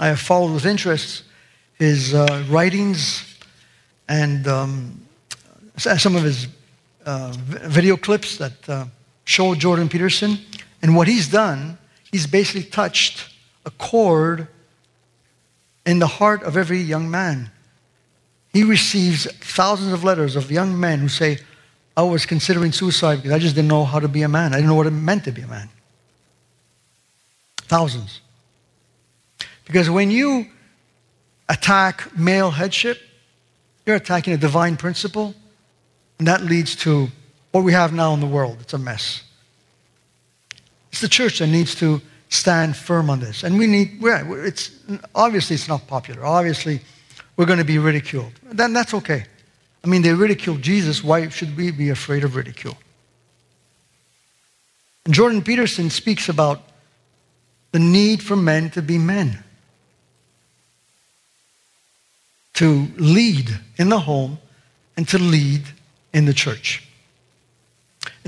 I 0.00 0.08
have 0.08 0.20
followed 0.20 0.52
with 0.52 0.66
interest 0.66 1.24
his 1.74 2.12
uh, 2.12 2.44
writings 2.48 3.24
and 4.08 4.46
um, 4.48 5.00
some 5.76 6.16
of 6.16 6.22
his 6.22 6.48
uh, 7.06 7.32
video 7.38 7.96
clips 7.96 8.36
that 8.38 8.68
uh, 8.68 8.84
show 9.24 9.54
Jordan 9.54 9.88
Peterson. 9.88 10.38
And 10.82 10.96
what 10.96 11.08
he's 11.08 11.28
done, 11.28 11.77
he's 12.10 12.26
basically 12.26 12.62
touched 12.62 13.28
a 13.64 13.70
chord 13.70 14.48
in 15.86 15.98
the 15.98 16.06
heart 16.06 16.42
of 16.42 16.56
every 16.56 16.80
young 16.80 17.10
man. 17.10 17.50
He 18.52 18.64
receives 18.64 19.30
thousands 19.40 19.92
of 19.92 20.04
letters 20.04 20.36
of 20.36 20.50
young 20.50 20.78
men 20.78 21.00
who 21.00 21.08
say, 21.08 21.38
I 21.96 22.02
was 22.02 22.26
considering 22.26 22.72
suicide 22.72 23.16
because 23.16 23.32
I 23.32 23.38
just 23.38 23.54
didn't 23.54 23.68
know 23.68 23.84
how 23.84 23.98
to 23.98 24.08
be 24.08 24.22
a 24.22 24.28
man. 24.28 24.52
I 24.52 24.56
didn't 24.56 24.68
know 24.68 24.74
what 24.74 24.86
it 24.86 24.92
meant 24.92 25.24
to 25.24 25.32
be 25.32 25.42
a 25.42 25.46
man. 25.46 25.68
Thousands. 27.56 28.20
Because 29.64 29.90
when 29.90 30.10
you 30.10 30.46
attack 31.48 32.16
male 32.16 32.50
headship, 32.50 33.00
you're 33.84 33.96
attacking 33.96 34.32
a 34.32 34.36
divine 34.36 34.76
principle, 34.76 35.34
and 36.18 36.28
that 36.28 36.42
leads 36.42 36.76
to 36.76 37.08
what 37.52 37.64
we 37.64 37.72
have 37.72 37.92
now 37.92 38.14
in 38.14 38.20
the 38.20 38.26
world. 38.26 38.58
It's 38.60 38.74
a 38.74 38.78
mess. 38.78 39.24
It's 40.90 41.00
the 41.00 41.08
church 41.08 41.38
that 41.38 41.48
needs 41.48 41.74
to 41.76 42.00
stand 42.28 42.76
firm 42.76 43.10
on 43.10 43.20
this. 43.20 43.44
And 43.44 43.58
we 43.58 43.66
need, 43.66 43.98
it's, 44.02 44.70
obviously, 45.14 45.54
it's 45.54 45.68
not 45.68 45.86
popular. 45.86 46.24
Obviously, 46.24 46.80
we're 47.36 47.46
going 47.46 47.58
to 47.58 47.64
be 47.64 47.78
ridiculed. 47.78 48.32
Then 48.42 48.72
that's 48.72 48.94
okay. 48.94 49.24
I 49.84 49.86
mean, 49.86 50.02
they 50.02 50.12
ridiculed 50.12 50.62
Jesus. 50.62 51.04
Why 51.04 51.28
should 51.28 51.56
we 51.56 51.70
be 51.70 51.90
afraid 51.90 52.24
of 52.24 52.36
ridicule? 52.36 52.76
And 55.04 55.14
Jordan 55.14 55.42
Peterson 55.42 55.90
speaks 55.90 56.28
about 56.28 56.62
the 57.72 57.78
need 57.78 58.22
for 58.22 58.36
men 58.36 58.70
to 58.70 58.82
be 58.82 58.98
men. 58.98 59.44
to 62.58 62.88
lead 62.96 63.56
in 63.76 63.88
the 63.88 64.00
home 64.00 64.36
and 64.96 65.06
to 65.06 65.16
lead 65.16 65.62
in 66.12 66.24
the 66.24 66.34
church. 66.34 66.87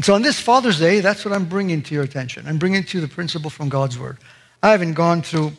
And 0.01 0.05
so 0.07 0.15
on 0.15 0.23
this 0.23 0.41
Father's 0.41 0.79
Day, 0.79 1.01
that's 1.01 1.27
what 1.27 1.35
I'm 1.35 1.45
bringing 1.45 1.83
to 1.83 1.95
your 1.95 2.03
attention. 2.03 2.47
I'm 2.47 2.57
bringing 2.57 2.83
to 2.83 2.97
you 2.97 3.07
the 3.07 3.15
principle 3.15 3.51
from 3.51 3.69
God's 3.69 3.99
Word. 3.99 4.17
I 4.63 4.71
haven't 4.71 4.95
gone 4.95 5.21
through, 5.21 5.53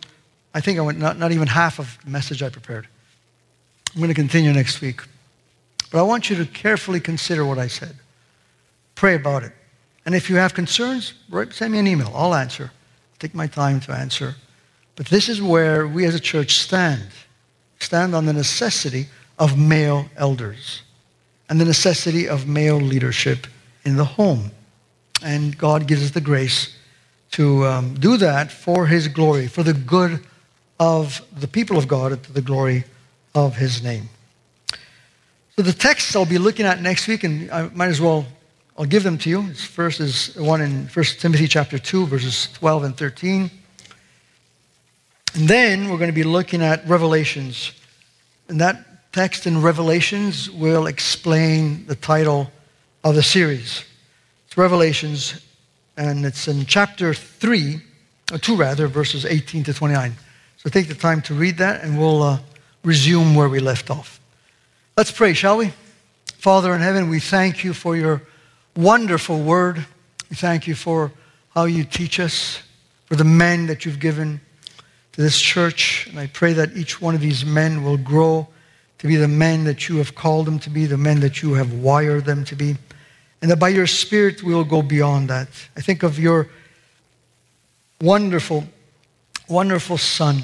I 0.56 0.62
think 0.62 0.80
I 0.80 0.82
went 0.82 0.98
not, 0.98 1.20
not 1.20 1.32
even 1.32 1.48
half 1.48 1.78
of 1.78 1.96
the 2.04 2.10
message 2.10 2.42
I 2.42 2.50
prepared. 2.50 2.88
I'm 3.94 4.02
going 4.02 4.08
to 4.08 4.16
continue 4.16 4.52
next 4.52 4.82
week. 4.82 5.02
But 5.92 6.00
I 6.00 6.02
want 6.02 6.32
you 6.32 6.36
to 6.38 6.48
carefully 6.48 7.00
consider 7.00 7.46
what 7.46 7.60
I 7.60 7.68
said. 7.68 7.96
Pray 8.96 9.14
about 9.14 9.44
it. 9.44 9.52
And 10.08 10.16
if 10.16 10.28
you 10.28 10.38
have 10.38 10.56
concerns, 10.56 11.14
write, 11.30 11.54
send 11.54 11.74
me 11.74 11.78
an 11.78 11.86
email. 11.86 12.12
I'll 12.12 12.34
answer. 12.34 12.72
take 13.20 13.36
my 13.36 13.46
time 13.46 13.80
to 13.82 13.92
answer. 13.92 14.34
But 14.96 15.06
this 15.06 15.30
is 15.30 15.40
where 15.40 15.88
we 15.88 16.04
as 16.06 16.16
a 16.16 16.20
church 16.20 16.56
stand 16.56 17.10
stand 17.78 18.16
on 18.16 18.26
the 18.26 18.34
necessity 18.34 19.06
of 19.38 19.56
male 19.56 20.08
elders 20.18 20.82
and 21.48 21.62
the 21.62 21.66
necessity 21.66 22.28
of 22.28 22.48
male 22.48 22.82
leadership 22.82 23.46
in 23.86 23.96
the 23.96 24.06
home. 24.06 24.52
And 25.24 25.58
God 25.58 25.88
gives 25.88 26.04
us 26.04 26.12
the 26.12 26.22
grace 26.22 26.76
to 27.32 27.66
um, 27.66 27.94
do 27.96 28.18
that 28.18 28.52
for 28.52 28.88
His 28.88 29.08
glory, 29.08 29.48
for 29.48 29.64
the 29.64 29.74
good 29.74 30.20
of 30.80 31.22
the 31.40 31.48
people 31.48 31.78
of 31.78 31.88
God, 31.88 32.12
and 32.12 32.24
to 32.24 32.34
the 32.34 32.42
glory 32.42 32.84
of 33.34 33.56
His 33.56 33.84
name. 33.84 34.10
So 35.56 35.64
the 35.64 35.74
texts 35.74 36.16
I'll 36.16 36.26
be 36.26 36.38
looking 36.38 36.66
at 36.66 36.82
next 36.82 37.08
week, 37.08 37.24
and 37.24 37.52
I 37.52 37.70
might 37.70 37.90
as 37.90 38.02
well, 38.02 38.26
I'll 38.78 38.86
give 38.86 39.04
them 39.04 39.18
to 39.20 39.30
you. 39.30 39.54
First 39.54 40.00
is 40.00 40.36
one 40.36 40.62
in 40.62 40.88
1 40.88 41.06
Timothy 41.20 41.48
chapter 41.48 41.78
2, 41.78 42.08
verses 42.08 42.50
12 42.54 42.84
and 42.84 42.98
13. 42.98 43.52
And 45.34 45.48
then 45.48 45.90
we're 45.90 45.98
going 45.98 46.10
to 46.10 46.14
be 46.14 46.24
looking 46.24 46.62
at 46.62 46.88
Revelations. 46.88 47.74
And 48.50 48.60
that 48.60 49.14
text 49.14 49.46
in 49.46 49.62
Revelations 49.62 50.50
will 50.50 50.88
explain 50.88 51.86
the 51.86 51.96
title 51.96 52.52
of 53.04 53.16
the 53.16 53.24
series. 53.24 53.84
It's 54.46 54.58
Revelations, 54.58 55.42
and 55.98 56.26
it's 56.26 56.48
in 56.48 56.66
chapter 56.66 57.14
3, 57.14 57.82
or 58.32 58.38
2 58.38 58.56
rather, 58.56 58.88
verses 58.88 59.26
18 59.26 59.64
to 59.64 59.74
29. 59.74 60.14
So 60.58 60.70
take 60.70 60.88
the 60.88 60.94
time 60.94 61.22
to 61.24 61.34
read 61.34 61.58
that, 61.58 61.84
and 61.84 61.98
we'll 61.98 62.22
uh, 62.22 62.40
resume 62.84 63.34
where 63.34 63.50
we 63.50 63.60
left 63.60 63.90
off. 63.90 64.20
Let's 64.96 65.12
pray, 65.12 65.34
shall 65.34 65.58
we? 65.58 65.72
Father 66.38 66.76
in 66.76 66.82
heaven, 66.82 67.10
we 67.10 67.20
thank 67.20 67.64
you 67.64 67.74
for 67.74 67.96
your 67.96 68.22
wonderful 68.76 69.40
word. 69.40 69.86
We 70.30 70.36
thank 70.36 70.68
you 70.68 70.76
for 70.76 71.12
how 71.56 71.66
you 71.66 71.84
teach 71.84 72.20
us, 72.20 72.62
for 73.06 73.16
the 73.16 73.24
men 73.24 73.66
that 73.68 73.84
you've 73.84 74.00
given 74.00 74.42
to 75.14 75.22
this 75.22 75.40
church. 75.40 76.08
And 76.08 76.20
I 76.20 76.28
pray 76.28 76.54
that 76.54 76.78
each 76.78 77.02
one 77.02 77.16
of 77.16 77.22
these 77.22 77.44
men 77.44 77.84
will 77.84 77.98
grow 77.98 78.48
to 79.00 79.08
be 79.08 79.16
the 79.16 79.28
men 79.28 79.64
that 79.64 79.90
you 79.90 79.98
have 79.98 80.14
called 80.14 80.46
them 80.46 80.60
to 80.60 80.70
be, 80.70 80.86
the 80.86 80.98
men 80.98 81.20
that 81.22 81.42
you 81.42 81.56
have 81.56 81.74
wired 81.74 82.26
them 82.26 82.46
to 82.46 82.56
be. 82.56 82.78
And 83.42 83.50
that 83.50 83.58
by 83.58 83.70
your 83.70 83.88
Spirit 83.88 84.44
we 84.44 84.54
will 84.54 84.64
go 84.64 84.82
beyond 84.82 85.30
that. 85.30 85.48
I 85.76 85.82
think 85.82 86.04
of 86.04 86.20
your 86.20 86.50
wonderful, 88.00 88.66
wonderful 89.48 89.98
Son 89.98 90.42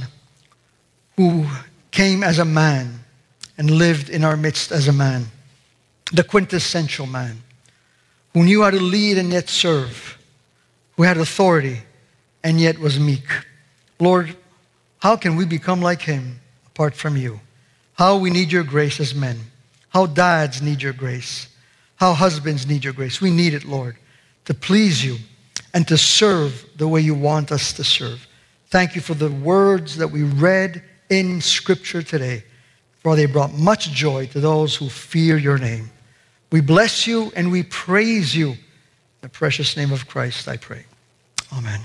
who 1.16 1.46
came 1.92 2.24
as 2.24 2.40
a 2.40 2.46
man 2.46 3.04
and 3.58 3.72
lived 3.72 4.10
in 4.10 4.24
our 4.24 4.38
midst 4.38 4.72
as 4.72 4.88
a 4.88 4.94
man, 4.94 5.26
the 6.14 6.24
quintessential 6.24 7.08
man, 7.08 7.42
who 8.34 8.44
knew 8.44 8.62
how 8.64 8.70
to 8.70 8.80
lead 8.80 9.18
and 9.18 9.32
yet 9.32 9.50
serve, 9.50 10.18
who 10.96 11.04
had 11.04 11.18
authority 11.18 11.82
and 12.44 12.62
yet 12.62 12.78
was 12.80 13.00
meek. 13.00 13.26
Lord, 14.00 14.36
how 15.00 15.16
can 15.16 15.36
we 15.36 15.46
become 15.46 15.82
like 15.82 16.02
him 16.02 16.40
apart 16.68 16.94
from 16.94 17.18
you? 17.18 17.40
How 17.94 18.18
we 18.18 18.30
need 18.30 18.52
your 18.52 18.64
grace 18.64 19.00
as 19.00 19.16
men. 19.16 19.40
How 19.90 20.06
dads 20.06 20.62
need 20.62 20.84
your 20.84 20.94
grace. 20.94 21.48
How 21.98 22.14
husbands 22.14 22.68
need 22.68 22.84
your 22.84 22.94
grace. 22.94 23.22
We 23.22 23.32
need 23.32 23.54
it, 23.54 23.66
Lord, 23.66 23.98
to 24.46 24.54
please 24.54 25.04
you 25.04 25.18
and 25.74 25.88
to 25.88 25.98
serve 25.98 26.66
the 26.78 26.88
way 26.88 27.02
you 27.02 27.14
want 27.14 27.52
us 27.52 27.74
to 27.74 27.84
serve. 27.84 28.26
Thank 28.70 28.96
you 28.96 29.02
for 29.02 29.14
the 29.14 29.32
words 29.32 29.98
that 29.98 30.08
we 30.08 30.24
read 30.24 30.84
in 31.10 31.42
Scripture 31.42 32.02
today, 32.02 32.44
for 33.02 33.16
they 33.16 33.26
brought 33.26 33.54
much 33.54 33.92
joy 33.92 34.28
to 34.28 34.40
those 34.40 34.76
who 34.76 34.90
fear 34.90 35.38
your 35.38 35.58
name. 35.58 35.90
We 36.52 36.62
bless 36.62 37.08
you 37.08 37.32
and 37.36 37.52
we 37.52 37.64
praise 37.64 38.36
you. 38.36 38.52
In 38.52 38.58
the 39.22 39.30
precious 39.30 39.76
name 39.76 39.92
of 39.92 40.08
Christ, 40.08 40.48
I 40.48 40.58
pray. 40.58 40.86
Amen. 41.54 41.82